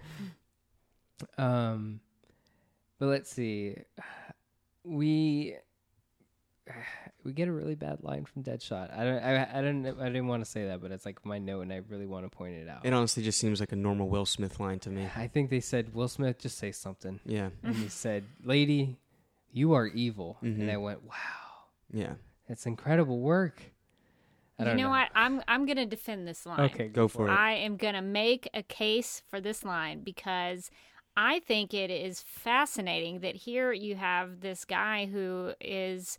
Um, 1.36 2.00
but 2.98 3.06
let's 3.06 3.30
see. 3.30 3.76
We 4.84 5.56
we 7.24 7.32
get 7.32 7.48
a 7.48 7.52
really 7.52 7.74
bad 7.74 8.02
line 8.02 8.24
from 8.24 8.42
Deadshot. 8.44 8.96
I 8.96 9.04
don't. 9.04 9.22
I, 9.22 9.42
I 9.58 9.62
didn't. 9.62 10.00
I 10.00 10.06
didn't 10.06 10.26
want 10.28 10.44
to 10.44 10.50
say 10.50 10.66
that, 10.66 10.80
but 10.80 10.90
it's 10.92 11.04
like 11.06 11.24
my 11.24 11.38
note, 11.38 11.62
and 11.62 11.72
I 11.72 11.80
really 11.88 12.06
want 12.06 12.30
to 12.30 12.36
point 12.36 12.54
it 12.54 12.68
out. 12.68 12.84
It 12.84 12.92
honestly 12.92 13.22
just 13.22 13.38
seems 13.38 13.60
like 13.60 13.72
a 13.72 13.76
normal 13.76 14.08
Will 14.08 14.26
Smith 14.26 14.60
line 14.60 14.78
to 14.80 14.90
me. 14.90 15.08
I 15.16 15.26
think 15.26 15.50
they 15.50 15.60
said 15.60 15.94
Will 15.94 16.08
Smith 16.08 16.38
just 16.38 16.58
say 16.58 16.72
something, 16.72 17.20
Yeah. 17.24 17.50
and 17.62 17.74
he 17.76 17.88
said, 17.88 18.24
"Lady, 18.44 18.96
you 19.52 19.72
are 19.74 19.86
evil," 19.86 20.38
Mhm. 20.42 20.60
and 20.60 20.70
I 20.70 20.76
went, 20.76 21.02
"Wow, 21.04 21.14
Yeah. 21.92 22.14
That's 22.48 22.66
incredible 22.66 23.20
work." 23.20 23.72
I 24.58 24.70
You 24.70 24.74
know, 24.74 24.82
know. 24.84 24.88
what? 24.90 25.08
I'm 25.14 25.42
I'm 25.46 25.66
gonna 25.66 25.86
defend 25.86 26.26
this 26.26 26.44
line. 26.44 26.60
Okay, 26.60 26.88
Go 26.88 27.06
for 27.06 27.28
it. 27.28 27.30
I 27.30 27.52
am 27.52 27.76
gonna 27.76 28.02
make 28.02 28.48
a 28.52 28.62
case 28.62 29.22
for 29.28 29.40
this 29.40 29.64
line 29.64 30.02
because 30.02 30.70
I 31.16 31.40
think 31.40 31.72
it 31.74 31.90
is 31.90 32.22
fascinating 32.22 33.20
that 33.20 33.34
here 33.36 33.72
you 33.72 33.96
have 33.96 34.40
this 34.40 34.64
guy 34.64 35.06
who 35.06 35.52
is, 35.60 36.16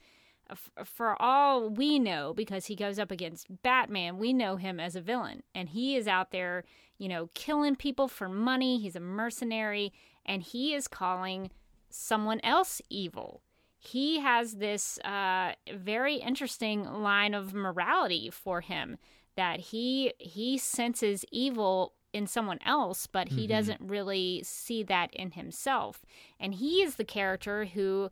for 0.83 1.21
all 1.21 1.69
we 1.69 1.99
know, 1.99 2.33
because 2.33 2.65
he 2.65 2.75
goes 2.75 2.99
up 2.99 3.09
against 3.11 3.47
Batman, 3.61 4.17
we 4.17 4.33
know 4.33 4.57
him 4.57 4.77
as 4.79 4.95
a 4.97 5.01
villain, 5.01 5.43
and 5.55 5.69
he 5.69 5.95
is 5.95 6.07
out 6.07 6.31
there, 6.31 6.65
you 6.97 7.07
know, 7.07 7.29
killing 7.33 7.75
people 7.77 8.07
for 8.09 8.27
money. 8.27 8.77
He's 8.79 8.95
a 8.97 8.99
mercenary, 8.99 9.93
and 10.25 10.43
he 10.43 10.73
is 10.73 10.87
calling 10.89 11.49
someone 11.89 12.39
else 12.43 12.81
evil 12.89 13.41
he 13.79 14.19
has 14.19 14.55
this 14.55 14.99
uh, 14.99 15.53
very 15.73 16.15
interesting 16.15 16.83
line 16.83 17.33
of 17.33 17.53
morality 17.53 18.29
for 18.29 18.61
him 18.61 18.97
that 19.35 19.59
he 19.59 20.13
he 20.19 20.57
senses 20.57 21.23
evil 21.31 21.93
in 22.11 22.27
someone 22.27 22.59
else 22.65 23.07
but 23.07 23.29
he 23.29 23.47
doesn't 23.47 23.79
really 23.79 24.41
see 24.43 24.83
that 24.83 25.13
in 25.13 25.31
himself. 25.31 26.05
And 26.39 26.55
he 26.55 26.81
is 26.81 26.95
the 26.95 27.05
character 27.05 27.65
who 27.65 28.09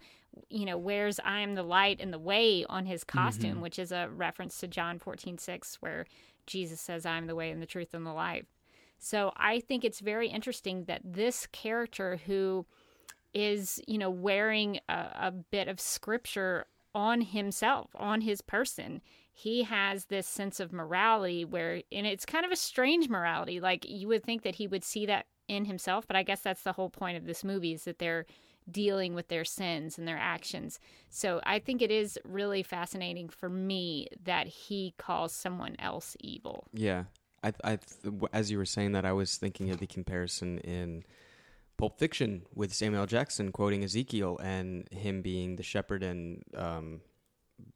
you 0.49 0.65
know 0.65 0.77
wears 0.77 1.19
i 1.25 1.39
am 1.39 1.55
the 1.55 1.63
light 1.63 1.99
and 1.99 2.13
the 2.13 2.19
way 2.19 2.63
on 2.69 2.85
his 2.85 3.03
costume 3.03 3.59
which 3.59 3.79
is 3.79 3.91
a 3.91 4.07
reference 4.13 4.59
to 4.59 4.67
john 4.67 4.99
14 4.99 5.39
6 5.39 5.77
where 5.79 6.05
jesus 6.45 6.79
says 6.79 7.07
i 7.07 7.17
am 7.17 7.25
the 7.25 7.33
way 7.33 7.49
and 7.49 7.59
the 7.59 7.65
truth 7.65 7.95
and 7.95 8.05
the 8.05 8.13
life. 8.13 8.45
So 8.99 9.33
i 9.35 9.59
think 9.59 9.83
it's 9.83 9.99
very 9.99 10.29
interesting 10.29 10.85
that 10.85 11.01
this 11.03 11.47
character 11.47 12.19
who 12.27 12.67
is 13.33 13.81
you 13.87 13.97
know 13.97 14.09
wearing 14.09 14.79
a, 14.89 14.93
a 14.93 15.33
bit 15.51 15.67
of 15.67 15.79
scripture 15.79 16.65
on 16.95 17.21
himself 17.21 17.91
on 17.95 18.21
his 18.21 18.41
person. 18.41 19.01
He 19.31 19.63
has 19.63 20.05
this 20.05 20.25
sense 20.25 20.59
of 20.59 20.73
morality 20.73 21.45
where 21.45 21.83
and 21.91 22.07
it's 22.07 22.25
kind 22.25 22.45
of 22.45 22.51
a 22.51 22.55
strange 22.55 23.09
morality. 23.09 23.59
Like 23.59 23.85
you 23.87 24.07
would 24.07 24.23
think 24.23 24.43
that 24.43 24.55
he 24.55 24.67
would 24.67 24.83
see 24.83 25.05
that 25.05 25.27
in 25.47 25.63
himself 25.63 26.05
but 26.05 26.17
i 26.17 26.23
guess 26.23 26.41
that's 26.41 26.63
the 26.63 26.73
whole 26.73 26.89
point 26.89 27.15
of 27.15 27.25
this 27.25 27.41
movie 27.41 27.71
is 27.71 27.85
that 27.85 27.99
they're 27.99 28.25
dealing 28.69 29.13
with 29.13 29.29
their 29.29 29.45
sins 29.45 29.97
and 29.97 30.05
their 30.05 30.17
actions. 30.17 30.79
So 31.09 31.39
i 31.45 31.59
think 31.59 31.81
it 31.81 31.91
is 31.91 32.19
really 32.25 32.63
fascinating 32.63 33.29
for 33.29 33.49
me 33.49 34.07
that 34.25 34.47
he 34.47 34.93
calls 34.97 35.33
someone 35.33 35.75
else 35.79 36.17
evil. 36.19 36.67
Yeah, 36.73 37.05
I, 37.43 37.53
I, 37.63 37.79
as 38.33 38.51
you 38.51 38.57
were 38.57 38.65
saying 38.65 38.91
that, 38.93 39.05
I 39.05 39.13
was 39.13 39.37
thinking 39.37 39.69
of 39.69 39.79
the 39.79 39.87
comparison 39.87 40.59
in 40.59 41.03
Pulp 41.77 41.99
Fiction 41.99 42.43
with 42.53 42.73
Samuel 42.73 43.05
Jackson 43.05 43.51
quoting 43.51 43.83
Ezekiel 43.83 44.39
and 44.41 44.87
him 44.91 45.21
being 45.21 45.55
the 45.55 45.63
shepherd 45.63 46.03
and 46.03 46.43
um, 46.55 47.01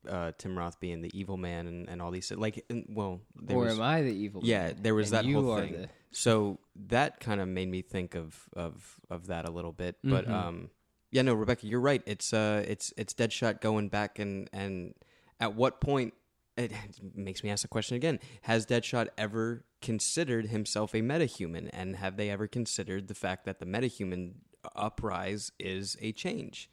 uh, 0.09 0.31
Tim 0.37 0.57
Roth 0.57 0.79
being 0.79 1.01
the 1.01 1.11
evil 1.17 1.37
man 1.37 1.67
and, 1.67 1.87
and 1.89 2.01
all 2.01 2.11
these 2.11 2.31
like. 2.31 2.63
And, 2.69 2.85
well, 2.89 3.21
there 3.35 3.57
or 3.57 3.65
was, 3.65 3.75
am 3.77 3.81
I 3.83 4.01
the 4.01 4.09
evil? 4.13 4.41
yeah, 4.43 4.67
man? 4.67 4.77
there 4.81 4.95
was 4.95 5.11
And 5.11 5.25
that 5.25 5.31
whole 5.31 5.55
thing. 5.57 5.73
the- 5.73 5.89
So 6.11 6.59
that 6.87 7.19
kind 7.19 7.39
of 7.41 7.47
made 7.47 7.69
me 7.69 7.81
think 7.81 8.15
of 8.15 8.49
of 8.55 8.99
of 9.09 9.27
that 9.27 9.47
a 9.47 9.51
little 9.51 9.71
bit. 9.71 9.97
But 10.03 10.25
Mhm. 10.27 10.31
um, 10.31 10.69
yeah, 11.11 11.21
no, 11.23 11.33
Rebecca, 11.33 11.67
you're 11.67 11.79
right. 11.79 12.01
It's 12.05 12.33
uh, 12.33 12.63
it's 12.67 12.93
it's 12.97 13.13
Deadshot 13.13 13.61
going 13.61 13.89
back 13.89 14.17
and 14.19 14.49
and 14.51 14.93
at 15.39 15.55
what 15.55 15.79
point 15.81 16.13
it 16.61 16.71
makes 17.15 17.43
me 17.43 17.49
ask 17.49 17.61
the 17.61 17.67
question 17.67 17.95
again: 17.95 18.19
Has 18.43 18.65
Deadshot 18.65 19.07
ever 19.17 19.65
considered 19.81 20.47
himself 20.47 20.93
a 20.93 21.01
metahuman, 21.01 21.69
and 21.73 21.95
have 21.95 22.17
they 22.17 22.29
ever 22.29 22.47
considered 22.47 23.07
the 23.07 23.15
fact 23.15 23.45
that 23.45 23.59
the 23.59 23.65
metahuman 23.65 24.33
uprise 24.75 25.51
is 25.59 25.97
a 26.01 26.11
change? 26.11 26.69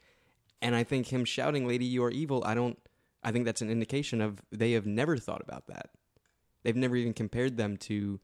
And 0.60 0.74
I 0.74 0.84
think 0.84 1.12
him 1.12 1.24
shouting, 1.24 1.66
"Lady, 1.66 1.84
you 1.84 2.04
are 2.04 2.10
evil," 2.10 2.42
I 2.44 2.54
don't. 2.54 2.78
I 3.22 3.32
think 3.32 3.44
that's 3.44 3.62
an 3.62 3.70
indication 3.70 4.20
of 4.20 4.42
they 4.52 4.72
have 4.72 4.86
never 4.86 5.16
thought 5.16 5.42
about 5.42 5.66
that. 5.68 5.90
They've 6.62 6.76
never 6.76 6.96
even 6.96 7.14
compared 7.14 7.56
them 7.56 7.76
to 7.78 8.20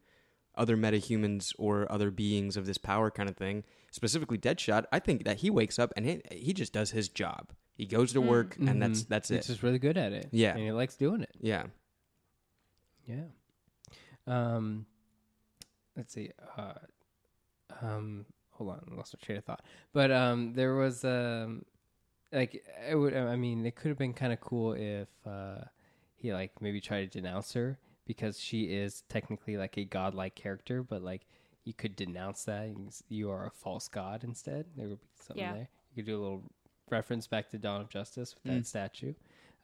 other 0.57 0.77
metahumans 0.77 1.53
or 1.59 1.91
other 1.91 2.11
beings 2.11 2.57
of 2.57 2.67
this 2.67 2.79
power 2.79 3.11
kind 3.11 3.29
of 3.29 3.37
thing. 3.37 3.65
Specifically, 3.91 4.39
Deadshot. 4.39 4.85
I 4.93 4.99
think 4.99 5.25
that 5.25 5.39
he 5.39 5.51
wakes 5.51 5.79
up 5.79 5.93
and 5.97 6.07
he, 6.07 6.23
he 6.31 6.53
just 6.53 6.73
does 6.73 6.93
his 6.93 7.09
job. 7.09 7.53
He 7.77 7.87
goes 7.87 8.13
to 8.13 8.21
work, 8.21 8.57
and 8.59 8.81
that's 8.81 9.03
that's 9.05 9.29
He's 9.29 9.39
it. 9.41 9.47
just 9.47 9.63
really 9.63 9.79
good 9.81 9.97
at 9.97 10.13
it. 10.13 10.29
Yeah. 10.31 10.51
and 10.53 10.61
he 10.61 10.71
likes 10.73 10.95
doing 10.97 11.23
it. 11.23 11.35
Yeah. 11.41 11.65
Yeah. 13.07 13.25
Um, 14.27 14.87
let's 15.97 16.15
see. 16.15 16.31
Uh, 16.57 16.75
um, 17.83 18.27
hold 18.51 18.71
on, 18.71 18.89
I 18.91 18.95
lost 18.95 19.15
my 19.21 19.25
train 19.25 19.39
of 19.39 19.45
thought. 19.45 19.65
But 19.93 20.11
um, 20.11 20.55
there 20.55 20.75
was 20.77 21.05
um, 21.05 21.65
like 22.33 22.65
it 22.89 22.95
would. 22.95 23.15
I 23.17 23.37
mean, 23.37 23.67
it 23.67 23.75
could 23.75 23.89
have 23.89 23.99
been 23.99 24.15
kind 24.15 24.33
of 24.33 24.41
cool 24.41 24.73
if 24.75 25.09
uh, 25.27 25.65
he 26.17 26.33
like 26.33 26.53
maybe 26.63 26.81
tried 26.81 27.11
to 27.11 27.21
denounce 27.21 27.53
her 27.55 27.79
because 28.07 28.39
she 28.39 28.65
is 28.65 29.03
technically 29.09 29.57
like 29.57 29.77
a 29.77 29.85
godlike 29.85 30.35
character, 30.35 30.83
but 30.83 31.03
like 31.03 31.27
you 31.65 31.73
could 31.75 31.97
denounce 31.97 32.45
that. 32.45 32.69
You, 32.69 32.89
you 33.09 33.31
are 33.31 33.47
a 33.47 33.51
false 33.51 33.89
god 33.89 34.23
instead. 34.25 34.67
There 34.77 34.89
would 34.89 35.01
be 35.01 35.07
something 35.21 35.43
Yeah. 35.45 35.53
there. 35.55 35.69
You 35.95 36.03
could 36.03 36.07
do 36.11 36.19
a 36.19 36.23
little 36.23 36.43
reference 36.91 37.27
back 37.27 37.51
to 37.51 37.59
Dawn 37.59 37.81
of 37.81 37.89
Justice 37.89 38.35
with 38.35 38.45
that 38.45 38.63
Mm. 38.63 38.67
statue. 38.67 39.15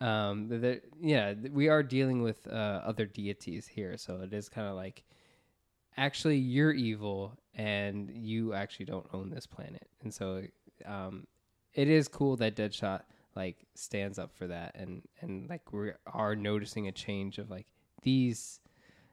Um, 0.00 0.48
th- 0.48 0.61
there- 0.61 0.80
yeah, 1.00 1.35
we 1.35 1.68
are 1.68 1.83
dealing 1.83 2.22
with 2.22 2.46
uh, 2.46 2.50
other 2.85 3.06
deities 3.06 3.66
here, 3.68 3.96
so 3.98 4.20
it 4.22 4.33
is 4.33 4.48
kind 4.48 4.66
of 4.66 4.74
like 4.74 5.04
actually 5.96 6.38
you're 6.38 6.72
evil 6.72 7.38
and 7.54 8.11
you 8.11 8.54
actually 8.54 8.87
don't 8.87 9.06
own 9.12 9.28
this 9.30 9.46
planet, 9.46 9.88
and 10.02 10.12
so 10.14 10.42
um, 10.87 11.26
it 11.74 11.88
is 11.88 12.09
cool 12.09 12.37
that 12.37 12.56
Deadshot 12.56 13.02
like 13.37 13.66
stands 13.74 14.18
up 14.18 14.33
for 14.35 14.46
that, 14.46 14.74
and 14.74 15.02
and 15.20 15.48
like 15.50 15.70
we 15.72 15.90
are 16.06 16.35
noticing 16.35 16.88
a 16.88 16.92
change 16.92 17.38
of 17.38 17.50
like 17.50 17.66
these 18.02 18.61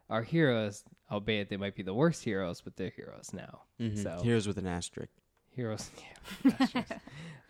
are 0.09 0.23
heroes, 0.23 0.85
albeit 1.11 1.49
they 1.49 1.57
might 1.57 1.75
be 1.75 1.83
the 1.83 1.93
worst 1.93 2.23
heroes, 2.23 2.61
but 2.61 2.77
they're 2.77 2.91
heroes 2.95 3.31
now. 3.33 3.63
Mhm. 3.77 4.01
So 4.01 4.21
Heroes 4.23 4.47
with 4.47 4.57
an 4.57 4.65
asterisk. 4.67 5.11
Heroes. 5.57 5.89
Yeah, 6.43 6.83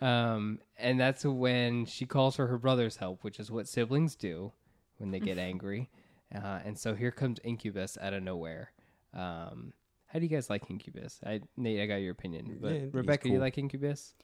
um, 0.00 0.60
and 0.78 1.00
that's 1.00 1.24
when 1.24 1.84
she 1.84 2.06
calls 2.06 2.36
for 2.36 2.46
her 2.46 2.58
brother's 2.58 2.96
help, 2.96 3.24
which 3.24 3.40
is 3.40 3.50
what 3.50 3.66
siblings 3.68 4.14
do 4.14 4.52
when 4.98 5.10
they 5.10 5.18
get 5.20 5.36
angry. 5.50 5.90
Uh, 6.34 6.60
and 6.64 6.78
so 6.78 6.94
here 6.94 7.10
comes 7.10 7.38
Incubus 7.42 7.98
out 8.00 8.12
of 8.12 8.22
nowhere. 8.22 8.72
Um, 9.14 9.72
how 10.06 10.18
do 10.18 10.24
you 10.24 10.28
guys 10.30 10.48
like 10.48 10.70
Incubus? 10.70 11.20
I 11.26 11.40
Nate, 11.56 11.80
I 11.80 11.86
got 11.86 11.96
your 11.96 12.12
opinion, 12.12 12.58
but 12.60 12.72
Yeah, 12.72 12.80
he's 12.80 12.94
Rebecca, 12.94 13.28
you 13.28 13.38
like 13.40 13.58
Incubus? 13.58 14.14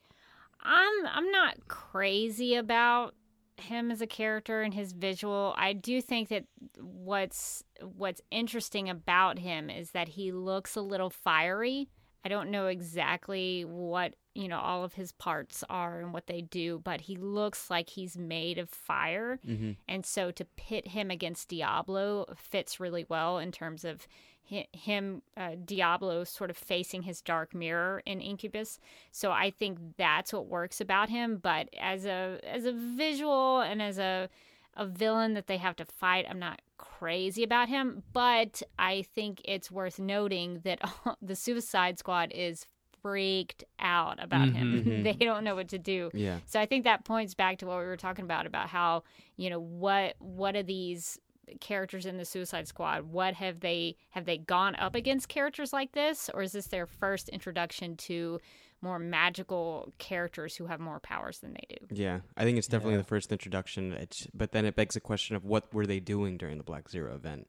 I'm 0.63 1.07
I'm 1.07 1.31
not 1.31 1.67
crazy 1.69 2.55
about 2.55 3.15
him 3.57 3.91
as 3.91 4.01
a 4.01 4.07
character 4.07 4.63
and 4.63 4.73
his 4.75 4.93
visual. 4.93 5.55
I 5.57 5.73
do 5.73 6.01
think 6.01 6.29
that 6.29 6.45
what's 6.81 7.65
what's 7.83 8.21
interesting 8.31 8.89
about 8.89 9.39
him 9.39 9.69
is 9.71 9.91
that 9.91 10.09
he 10.09 10.33
looks 10.33 10.77
a 10.77 10.81
little 10.81 11.11
fiery. 11.11 11.89
I 12.25 12.29
don't 12.29 12.51
know 12.51 12.69
exactly 12.69 13.65
what, 13.65 14.15
you 14.35 14.49
know, 14.49 14.59
all 14.59 14.83
of 14.83 14.95
his 14.95 15.13
parts 15.13 15.63
are 15.69 16.01
and 16.01 16.13
what 16.13 16.27
they 16.27 16.41
do, 16.41 16.81
but 16.83 17.03
he 17.03 17.17
looks 17.17 17.69
like 17.69 17.91
he's 17.91 18.17
made 18.17 18.57
of 18.57 18.71
fire. 18.71 19.39
Mm-hmm. 19.47 19.73
And 19.87 20.07
so 20.07 20.31
to 20.31 20.45
pit 20.57 20.89
him 20.89 21.11
against 21.11 21.49
Diablo 21.49 22.27
fits 22.37 22.81
really 22.81 23.05
well 23.09 23.39
in 23.39 23.53
terms 23.53 23.85
of 23.85 24.09
him, 24.47 25.23
uh, 25.37 25.53
Diablo, 25.65 26.25
sort 26.25 26.51
of 26.51 26.57
facing 26.57 27.03
his 27.03 27.23
dark 27.23 27.55
mirror 27.55 28.03
in 28.05 28.21
Incubus. 28.21 28.79
So 29.11 29.31
I 29.31 29.51
think 29.51 29.79
that's 29.97 30.33
what 30.33 30.47
works 30.47 30.81
about 30.81 31.09
him. 31.09 31.39
But 31.39 31.69
as 31.79 32.05
a 32.05 32.39
as 32.43 32.65
a 32.67 32.73
visual 32.73 33.61
and 33.61 33.81
as 33.81 33.99
a 33.99 34.29
a 34.77 34.87
villain 34.87 35.35
that 35.35 35.47
they 35.47 35.59
have 35.59 35.77
to 35.77 35.85
fight, 35.85 36.27
I'm 36.29 36.39
not 36.39 36.61
crazy 36.77 37.43
about 37.43 37.69
him. 37.69 38.03
But 38.13 38.63
I 38.79 39.03
think 39.15 39.41
it's 39.45 39.71
worth 39.71 39.99
noting 39.99 40.61
that 40.65 40.81
the 41.23 41.37
Suicide 41.37 41.99
Squad 41.99 42.33
is 42.35 42.67
freaked 43.03 43.65
out 43.79 44.23
about 44.23 44.49
him. 44.49 44.83
Mhm. 44.83 45.05
they 45.19 45.25
don't 45.25 45.45
know 45.45 45.55
what 45.55 45.69
to 45.69 45.79
do. 45.79 46.11
Yeah. 46.15 46.39
So 46.47 46.59
I 46.59 46.65
think 46.65 46.85
that 46.85 47.05
points 47.05 47.35
back 47.35 47.59
to 47.59 47.67
what 47.67 47.79
we 47.79 47.85
were 47.85 47.99
talking 47.99 48.25
about 48.25 48.47
about 48.47 48.69
how 48.69 49.03
you 49.37 49.51
know 49.51 49.61
what 49.61 50.15
what 50.21 50.57
are 50.57 50.63
these 50.63 51.19
characters 51.61 52.07
in 52.07 52.17
the 52.17 52.25
Suicide 52.25 52.69
Squad? 52.69 53.03
What 53.11 53.35
have 53.35 53.61
they 53.61 53.97
have 54.11 54.25
they 54.25 54.39
gone 54.39 54.75
up 54.77 54.95
against 54.95 55.29
characters 55.29 55.73
like 55.73 55.93
this, 55.93 56.31
or 56.33 56.43
is 56.43 56.53
this 56.53 56.67
their 56.69 56.87
first 56.87 57.29
introduction 57.29 57.97
to 57.99 58.41
more 58.83 58.99
magical 58.99 59.93
characters 59.99 60.57
who 60.57 60.67
have 60.67 60.79
more 60.81 61.01
powers 61.01 61.39
than 61.39 61.55
they 61.55 61.77
do? 61.77 61.87
Yeah, 62.03 62.21
I 62.37 62.45
think 62.45 62.59
it's 62.59 62.67
definitely 62.69 62.95
Yeah. 62.95 62.99
the 63.03 63.05
first 63.05 63.33
introduction. 63.33 63.93
It's, 63.93 64.27
but 64.35 64.53
then 64.53 64.65
it 64.67 64.77
begs 64.77 64.95
the 64.95 65.01
question 65.01 65.37
of 65.37 65.45
what 65.45 65.73
were 65.73 65.87
they 65.87 66.01
doing 66.01 66.37
during 66.37 66.59
the 66.59 66.65
Black 66.65 66.89
Zero 66.89 67.15
event, 67.15 67.49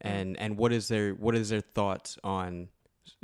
and 0.00 0.38
and 0.38 0.58
what 0.58 0.72
is 0.72 0.88
their 0.88 1.12
what 1.14 1.34
is 1.34 1.48
their 1.48 1.60
thoughts 1.62 2.18
on? 2.22 2.68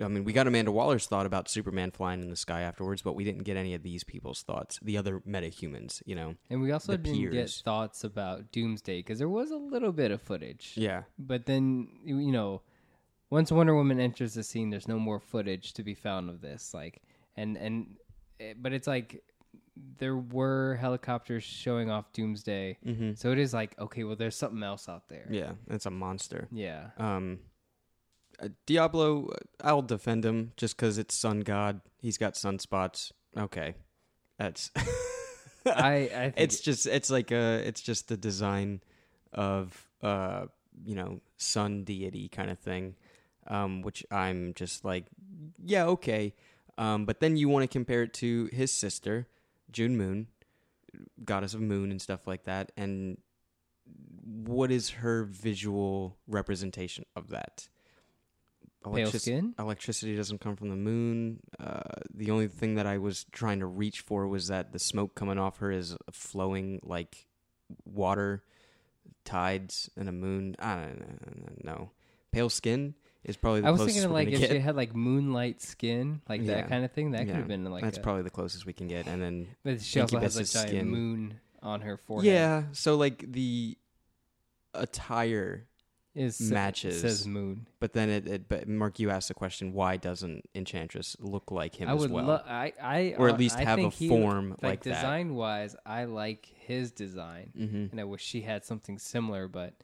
I 0.03 0.09
mean, 0.09 0.25
we 0.25 0.33
got 0.33 0.47
Amanda 0.47 0.71
Waller's 0.73 1.07
thought 1.07 1.27
about 1.27 1.49
Superman 1.49 1.91
flying 1.91 2.23
in 2.23 2.31
the 2.31 2.37
sky 2.37 2.63
afterwards, 2.63 3.03
but 3.03 3.15
we 3.15 3.25
didn't 3.25 3.45
get 3.45 3.57
any 3.57 3.75
of 3.75 3.83
these 3.83 4.05
people's 4.05 4.43
thoughts, 4.43 4.79
the 4.83 4.97
other 4.99 5.21
metahumans, 5.21 6.03
you 6.07 6.15
know. 6.15 6.35
And 6.51 6.61
we 6.61 6.73
also 6.73 6.97
didn't 6.97 7.21
get 7.23 7.31
peers. 7.33 7.63
thoughts 7.63 8.05
about 8.05 8.53
Doomsday 8.53 8.99
because 9.01 9.19
there 9.19 9.29
was 9.29 9.51
a 9.51 9.57
little 9.57 9.93
bit 9.93 10.11
of 10.11 10.21
footage. 10.23 10.73
Yeah, 10.77 11.03
But 11.19 11.47
then 11.47 11.89
you 12.05 12.33
know, 12.33 12.63
once 13.31 13.51
Wonder 13.53 13.75
Woman 13.75 14.01
enters 14.01 14.35
the 14.35 14.43
scene, 14.43 14.71
there's 14.71 14.89
no 14.89 14.99
more 14.99 15.21
footage 15.21 15.73
to 15.75 15.83
be 15.83 15.95
found 15.95 16.29
of 16.31 16.41
this. 16.41 16.75
Like, 16.75 17.03
and 17.37 17.57
and, 17.57 17.97
eh, 18.41 18.55
but 18.61 18.73
it's 18.73 18.87
like 18.87 19.23
there 19.99 20.17
were 20.17 20.77
helicopters 20.81 21.43
showing 21.43 21.91
off 21.91 22.13
Doomsday. 22.13 22.77
hmm 22.85 23.13
So 23.15 23.31
it 23.33 23.39
is 23.39 23.55
like, 23.55 23.79
okay, 23.79 24.05
well, 24.05 24.17
there's 24.17 24.37
something 24.37 24.63
else 24.63 24.89
out 24.89 25.09
there. 25.09 25.27
Yeah, 25.31 25.53
it's 25.69 25.87
a 25.87 25.91
monster. 25.91 26.49
Yeah. 26.53 26.89
Um, 26.99 27.39
Diablo, 28.67 29.29
uh, 29.29 29.37
I'll 29.63 29.83
defend 29.83 30.25
him 30.25 30.53
just 30.57 30.77
because 30.77 30.99
it's 30.99 31.15
Sun 31.15 31.41
God. 31.41 31.81
He's 31.99 32.19
got 32.19 32.35
sunspots. 32.35 33.13
Okay, 33.37 33.75
that's. 34.39 34.71
I, 35.67 35.93
I 35.95 36.09
think 36.09 36.35
it's 36.39 36.61
just 36.61 36.87
it's 36.87 37.11
like 37.11 37.31
a 37.31 37.63
it's 37.67 37.83
just 37.83 38.09
the 38.09 38.17
design 38.17 38.81
of 39.33 39.89
uh 40.03 40.47
you 40.85 40.95
know 40.95 41.21
sun 41.37 41.85
deity 41.85 42.29
kind 42.29 42.51
of 42.51 42.59
thing, 42.59 42.97
um 43.47 43.83
which 43.83 44.05
I'm 44.11 44.55
just 44.55 44.85
like 44.85 45.05
yeah 45.63 45.85
okay, 45.85 46.35
um 46.79 47.05
but 47.05 47.21
then 47.21 47.37
you 47.37 47.49
want 47.49 47.63
to 47.65 47.69
compare 47.69 48.05
it 48.05 48.15
to 48.15 48.49
his 48.53 48.73
sister 48.73 49.29
June 49.71 49.99
Moon, 49.99 50.29
goddess 51.25 51.53
of 51.53 51.61
moon 51.61 51.91
and 51.91 52.01
stuff 52.01 52.27
like 52.27 52.45
that, 52.45 52.73
and 52.77 53.19
what 54.25 54.71
is 54.71 54.91
her 54.91 55.25
visual 55.25 56.17
representation 56.27 57.05
of 57.15 57.29
that? 57.29 57.69
Pale 58.85 59.11
skin. 59.13 59.55
electricity 59.59 60.17
doesn't 60.17 60.41
come 60.41 60.57
from 60.57 60.69
the 60.71 60.77
moon. 60.77 61.41
Uh, 61.59 61.81
the 62.15 62.31
only 62.31 62.49
thing 62.49 62.77
that 62.77 62.87
I 62.87 62.99
was 62.99 63.25
trying 63.33 63.61
to 63.61 63.67
reach 63.67 64.01
for 64.01 64.27
was 64.27 64.49
that 64.49 64.73
the 64.73 64.79
smoke 64.79 65.15
coming 65.15 65.39
off 65.39 65.59
her 65.59 65.71
is 65.71 65.97
flowing 66.13 66.81
like 66.83 67.27
water, 67.85 68.43
tides, 69.25 69.91
and 69.97 70.09
a 70.09 70.13
moon. 70.13 70.57
I 70.59 70.87
don't 70.87 71.65
know. 71.65 71.91
Pale 72.33 72.51
skin 72.51 72.95
is 73.25 73.37
probably 73.37 73.61
the 73.61 73.67
I 73.69 73.71
was 73.71 73.81
closest 73.81 73.97
thinking 73.99 74.11
we're 74.11 74.19
like 74.19 74.27
gonna 74.29 74.37
if 74.37 74.41
get. 74.49 74.51
she 74.57 74.61
had 74.61 74.77
like 74.77 74.95
moonlight 74.95 75.61
skin, 75.61 76.23
like 76.29 76.41
Yeah. 76.43 76.55
that 76.55 76.69
kind 76.69 76.85
of 76.85 76.93
thing. 76.93 77.11
That 77.11 77.21
could 77.21 77.29
Yeah. 77.29 77.37
have 77.37 77.49
been 77.49 77.65
like. 77.65 77.83
That's 77.83 77.99
a- 77.99 78.01
probably 78.01 78.23
the 78.23 78.31
closest 78.31 78.65
we 78.67 78.73
can 78.73 78.89
get, 78.89 79.07
and 79.07 79.21
then 79.21 79.49
But 79.63 79.83
she 79.83 80.01
also 80.01 80.19
has 80.21 80.37
a 80.37 80.41
Incubus's 80.41 80.53
giant 80.55 80.69
skin. 80.69 80.89
moon 80.89 81.41
on 81.63 81.83
her 81.83 81.97
forehead. 81.99 82.25
yeah. 82.33 82.63
So 82.73 82.97
like 82.97 83.31
the 83.31 83.77
attire, 84.75 85.67
is 86.15 86.41
matches. 86.41 87.01
says 87.01 87.27
moon. 87.27 87.67
but 87.79 87.93
then 87.93 88.09
it, 88.11 88.27
it. 88.27 88.49
But 88.49 88.69
Mark, 88.69 88.99
you 88.99 89.11
asked 89.11 89.29
the 89.29 89.35
question: 89.35 89.73
Why 89.73 89.97
doesn't 89.97 90.49
Enchantress 90.55 91.17
look 91.21 91.51
like 91.51 91.77
him 91.77 91.89
I 91.89 91.95
as 91.95 92.01
would 92.01 92.11
well, 92.11 92.25
love. 92.27 92.43
I 92.47 92.73
I 92.83 93.15
or 93.17 93.29
at 93.29 93.35
uh, 93.35 93.39
least 93.39 93.57
I 93.59 93.65
have 93.65 93.79
a 93.79 93.89
he- 93.91 94.09
form 94.09 94.51
like, 94.51 94.63
like, 94.63 94.83
that? 94.85 94.95
design 94.95 95.35
wise. 95.35 95.77
I 95.87 96.05
like 96.05 96.47
his 96.47 96.91
design, 96.93 97.51
hmm 97.57 97.87
and 97.93 98.01
I 98.01 98.05
wish 98.05 98.23
she 98.25 98.41
had 98.41 98.65
something 98.65 98.99
similar. 98.99 99.47
But 99.49 99.75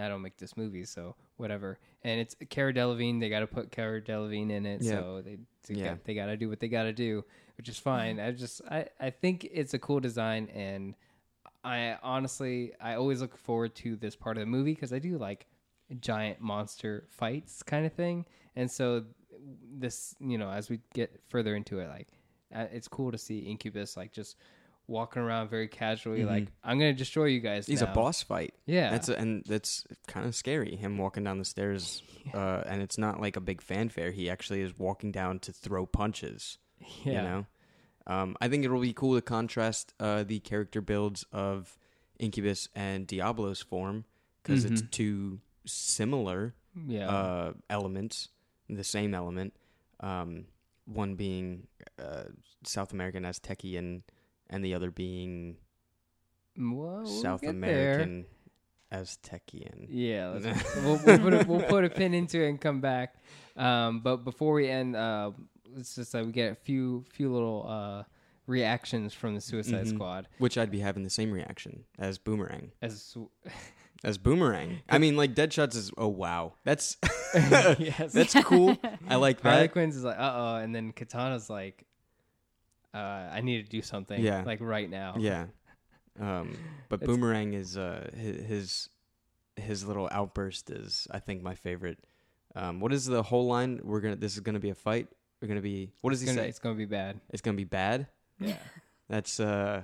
I 0.00 0.08
don't 0.08 0.22
make 0.22 0.36
this 0.38 0.56
movie, 0.56 0.84
so 0.84 1.16
whatever. 1.36 1.78
And 2.04 2.20
it's 2.20 2.36
Cara 2.50 2.72
Delevingne. 2.72 3.20
They 3.20 3.28
got 3.28 3.40
to 3.40 3.46
put 3.46 3.70
Cara 3.72 4.00
Delevingne 4.00 4.50
in 4.50 4.66
it, 4.66 4.82
Yeah. 4.82 4.92
so 4.92 5.22
they 5.24 5.38
they, 5.66 5.74
Yeah. 5.74 5.96
got 6.14 6.26
to 6.26 6.36
do 6.36 6.48
what 6.48 6.60
they 6.60 6.68
got 6.68 6.84
to 6.84 6.92
do, 6.92 7.24
which 7.56 7.68
is 7.68 7.78
fine. 7.78 8.20
I 8.20 8.30
just 8.30 8.62
I 8.70 8.86
I 9.00 9.10
think 9.10 9.48
it's 9.52 9.74
a 9.74 9.78
cool 9.80 9.98
design, 10.00 10.48
and 10.54 10.94
I 11.64 11.96
honestly 12.02 12.72
I 12.80 12.94
always 12.94 13.20
look 13.20 13.36
forward 13.36 13.74
to 13.76 13.96
this 13.96 14.14
part 14.16 14.36
of 14.36 14.42
the 14.42 14.46
movie 14.46 14.74
because 14.74 14.92
I 14.92 14.98
do 14.98 15.18
like 15.18 15.46
giant 16.00 16.40
monster 16.40 17.06
fights 17.10 17.62
kind 17.62 17.86
of 17.86 17.92
thing, 17.92 18.26
and 18.56 18.70
so 18.70 19.04
this 19.78 20.14
you 20.20 20.38
know 20.38 20.50
as 20.50 20.68
we 20.70 20.80
get 20.94 21.20
further 21.28 21.54
into 21.56 21.78
it, 21.80 21.88
like 21.88 22.08
uh, 22.54 22.66
it's 22.72 22.88
cool 22.88 23.10
to 23.12 23.18
see 23.18 23.38
Incubus 23.40 23.96
like 23.96 24.12
just 24.12 24.36
walking 24.88 25.22
around 25.22 25.48
very 25.48 25.68
casually, 25.68 26.20
Mhm. 26.20 26.26
like 26.26 26.48
I'm 26.62 26.78
gonna 26.78 26.92
destroy 26.92 27.26
you 27.26 27.40
guys. 27.40 27.66
He's 27.66 27.80
now." 27.82 27.90
a 27.92 27.94
boss 27.94 28.22
fight. 28.22 28.54
Yeah, 28.66 28.90
That's 28.90 29.08
a, 29.08 29.18
and 29.18 29.42
that's 29.46 29.84
kind 30.06 30.26
of 30.26 30.34
scary. 30.34 30.76
Him 30.76 30.98
walking 30.98 31.24
down 31.24 31.38
the 31.38 31.44
stairs, 31.44 32.02
uh, 32.34 32.62
and 32.66 32.82
it's 32.82 32.98
not 32.98 33.20
like 33.20 33.36
a 33.36 33.40
big 33.40 33.62
fanfare. 33.62 34.10
He 34.10 34.28
actually 34.28 34.60
is 34.60 34.78
walking 34.78 35.12
down 35.12 35.38
to 35.40 35.52
throw 35.52 35.86
punches. 35.86 36.58
yeah. 37.04 37.12
You 37.12 37.22
know, 37.22 37.46
um, 38.08 38.36
I 38.40 38.48
think 38.48 38.64
it'll 38.64 38.80
be 38.80 38.92
cool 38.92 39.14
to 39.14 39.22
contrast 39.22 39.94
uh, 40.00 40.24
the 40.24 40.40
character 40.40 40.80
builds 40.80 41.24
of 41.32 41.78
Incubus 42.18 42.68
and 42.74 43.06
Diablo's 43.06 43.62
form 43.62 44.04
because 44.42 44.64
it's 44.64 44.82
Mhm. 44.82 44.90
two 44.90 45.40
similar 45.64 46.54
yeah. 46.86 47.08
uh, 47.08 47.52
elements, 47.70 48.28
the 48.68 48.84
same 48.84 49.14
element. 49.14 49.54
Um, 50.00 50.46
one 50.84 51.14
being 51.14 51.68
uh, 51.98 52.24
South 52.64 52.92
American 52.92 53.22
Aztecian, 53.24 54.02
and 54.50 54.64
the 54.64 54.74
other 54.74 54.90
being 54.90 55.56
Well, 56.58 57.02
we'll 57.02 57.06
South 57.06 57.40
get 57.40 57.60
there. 57.60 57.92
American 57.92 58.26
Aztecian. 58.92 59.86
Yeah, 59.88 60.28
let's, 60.42 60.76
we'll, 60.76 61.00
we'll, 61.04 61.18
put 61.18 61.34
a, 61.34 61.44
we'll 61.46 61.62
put 61.62 61.84
a 61.84 61.90
pin 61.90 62.14
into 62.14 62.42
it 62.42 62.48
and 62.48 62.60
come 62.60 62.80
back. 62.80 63.14
Um, 63.56 64.00
but 64.00 64.18
before 64.18 64.54
we 64.54 64.68
end, 64.68 64.96
uh, 64.96 65.30
it's 65.76 65.94
just 65.94 66.12
that 66.12 66.26
we 66.26 66.32
get 66.32 66.52
a 66.52 66.54
few 66.56 67.04
few 67.10 67.32
little 67.32 67.64
uh, 67.68 68.02
reactions 68.46 69.14
from 69.14 69.34
the 69.34 69.40
Suicide 69.40 69.86
Mhm. 69.86 69.94
Squad. 69.94 70.28
Which 70.38 70.58
I'd 70.58 70.70
be 70.70 70.80
having 70.80 71.04
the 71.04 71.10
same 71.10 71.32
reaction 71.32 71.84
as 71.98 72.18
Boomerang. 72.18 72.72
As 72.82 73.16
As 74.04 74.18
Boomerang. 74.18 74.80
I 74.88 74.98
mean, 74.98 75.16
like 75.16 75.34
Deadshot's 75.34 75.76
is 75.76 75.92
oh 75.96 76.08
wow, 76.08 76.54
that's 76.64 76.96
yes, 77.34 78.12
that's 78.12 78.34
cool. 78.42 78.76
I 79.08 79.14
like 79.16 79.40
Harley 79.40 79.62
that. 79.62 79.72
Quinn's 79.72 79.96
is 79.96 80.02
like 80.04 80.18
uh 80.18 80.32
oh, 80.34 80.56
and 80.56 80.74
then 80.74 80.92
Katana's 80.92 81.48
like, 81.48 81.84
uh, 82.92 82.98
I 82.98 83.40
need 83.42 83.64
to 83.64 83.70
do 83.70 83.80
something. 83.82 84.20
Yeah. 84.20 84.42
like 84.44 84.58
right 84.60 84.90
now. 84.90 85.14
Yeah. 85.18 85.46
Um, 86.20 86.56
but 86.88 87.00
It's- 87.02 87.06
Boomerang 87.06 87.54
is 87.54 87.76
uh 87.76 88.10
hi- 88.14 88.20
his 88.44 88.88
his 89.56 89.84
little 89.86 90.08
outburst 90.10 90.70
is 90.70 91.06
I 91.10 91.18
think 91.20 91.42
my 91.42 91.54
favorite. 91.54 91.98
Um, 92.54 92.80
what 92.80 92.92
is 92.92 93.06
the 93.06 93.22
whole 93.22 93.46
line? 93.46 93.80
We're 93.84 94.00
gonna 94.00 94.16
this 94.16 94.34
is 94.34 94.40
gonna 94.40 94.58
be 94.60 94.70
a 94.70 94.74
fight. 94.74 95.08
We're 95.40 95.48
gonna 95.48 95.60
be 95.62 95.92
what 96.00 96.10
does 96.10 96.22
it's 96.22 96.30
he 96.30 96.34
gonna, 96.36 96.46
say? 96.46 96.48
It's 96.48 96.58
gonna 96.58 96.74
be 96.74 96.84
bad. 96.86 97.20
It's 97.30 97.40
gonna 97.40 97.56
be 97.56 97.64
bad. 97.64 98.08
Yeah. 98.40 98.56
That's 99.08 99.38
uh 99.40 99.82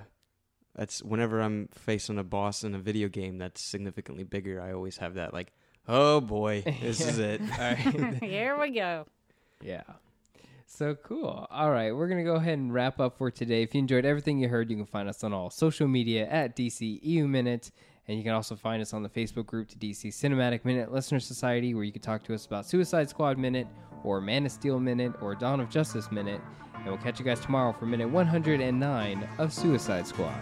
that's 0.79 1.03
whenever 1.03 1.41
I'm 1.41 1.67
facing 1.73 2.17
a 2.17 2.23
boss 2.23 2.63
in 2.63 2.73
a 2.73 2.79
video 2.79 3.09
game 3.09 3.37
that's 3.37 3.61
significantly 3.61 4.23
bigger, 4.23 4.61
I 4.61 4.71
always 4.71 4.95
have 4.99 5.15
that 5.15 5.33
like, 5.33 5.51
oh 5.89 6.21
boy, 6.21 6.63
this 6.81 7.01
is 7.01 7.19
it. 7.19 7.41
All 7.51 7.57
right. 7.57 7.77
Here 8.23 8.57
we 8.57 8.69
go. 8.69 9.05
Yeah. 9.61 9.83
So 10.67 10.95
cool. 10.95 11.47
All 11.51 11.69
right, 11.69 11.91
we're 11.91 12.07
going 12.07 12.23
to 12.23 12.23
go 12.23 12.35
ahead 12.35 12.59
and 12.59 12.73
wrap 12.73 13.01
up 13.01 13.17
for 13.17 13.29
today. 13.29 13.61
If 13.61 13.75
you 13.75 13.79
enjoyed 13.79 14.05
everything 14.05 14.39
you 14.39 14.47
heard, 14.47 14.71
you 14.71 14.77
can 14.77 14.85
find 14.85 15.09
us 15.09 15.21
on 15.21 15.33
all 15.33 15.49
social 15.49 15.87
media 15.89 16.29
at 16.29 16.55
DC 16.55 16.99
EU 17.01 17.27
Minute. 17.27 17.71
And 18.07 18.17
you 18.17 18.23
can 18.23 18.33
also 18.33 18.55
find 18.55 18.81
us 18.81 18.93
on 18.93 19.03
the 19.03 19.09
Facebook 19.09 19.47
group 19.47 19.67
to 19.69 19.75
DC 19.77 20.07
Cinematic 20.07 20.63
Minute 20.63 20.93
Listener 20.93 21.19
Society, 21.19 21.75
where 21.75 21.83
you 21.83 21.91
can 21.91 22.01
talk 22.01 22.23
to 22.23 22.33
us 22.33 22.45
about 22.45 22.65
Suicide 22.65 23.09
Squad 23.09 23.37
Minute, 23.37 23.67
or 24.05 24.21
Man 24.21 24.45
of 24.45 24.51
Steel 24.53 24.79
Minute, 24.79 25.11
or 25.21 25.35
Dawn 25.35 25.59
of 25.59 25.69
Justice 25.69 26.09
Minute. 26.09 26.39
And 26.75 26.85
we'll 26.85 26.97
catch 26.97 27.19
you 27.19 27.25
guys 27.25 27.41
tomorrow 27.41 27.73
for 27.73 27.85
minute 27.85 28.09
109 28.09 29.29
of 29.39 29.51
Suicide 29.51 30.07
Squad. 30.07 30.41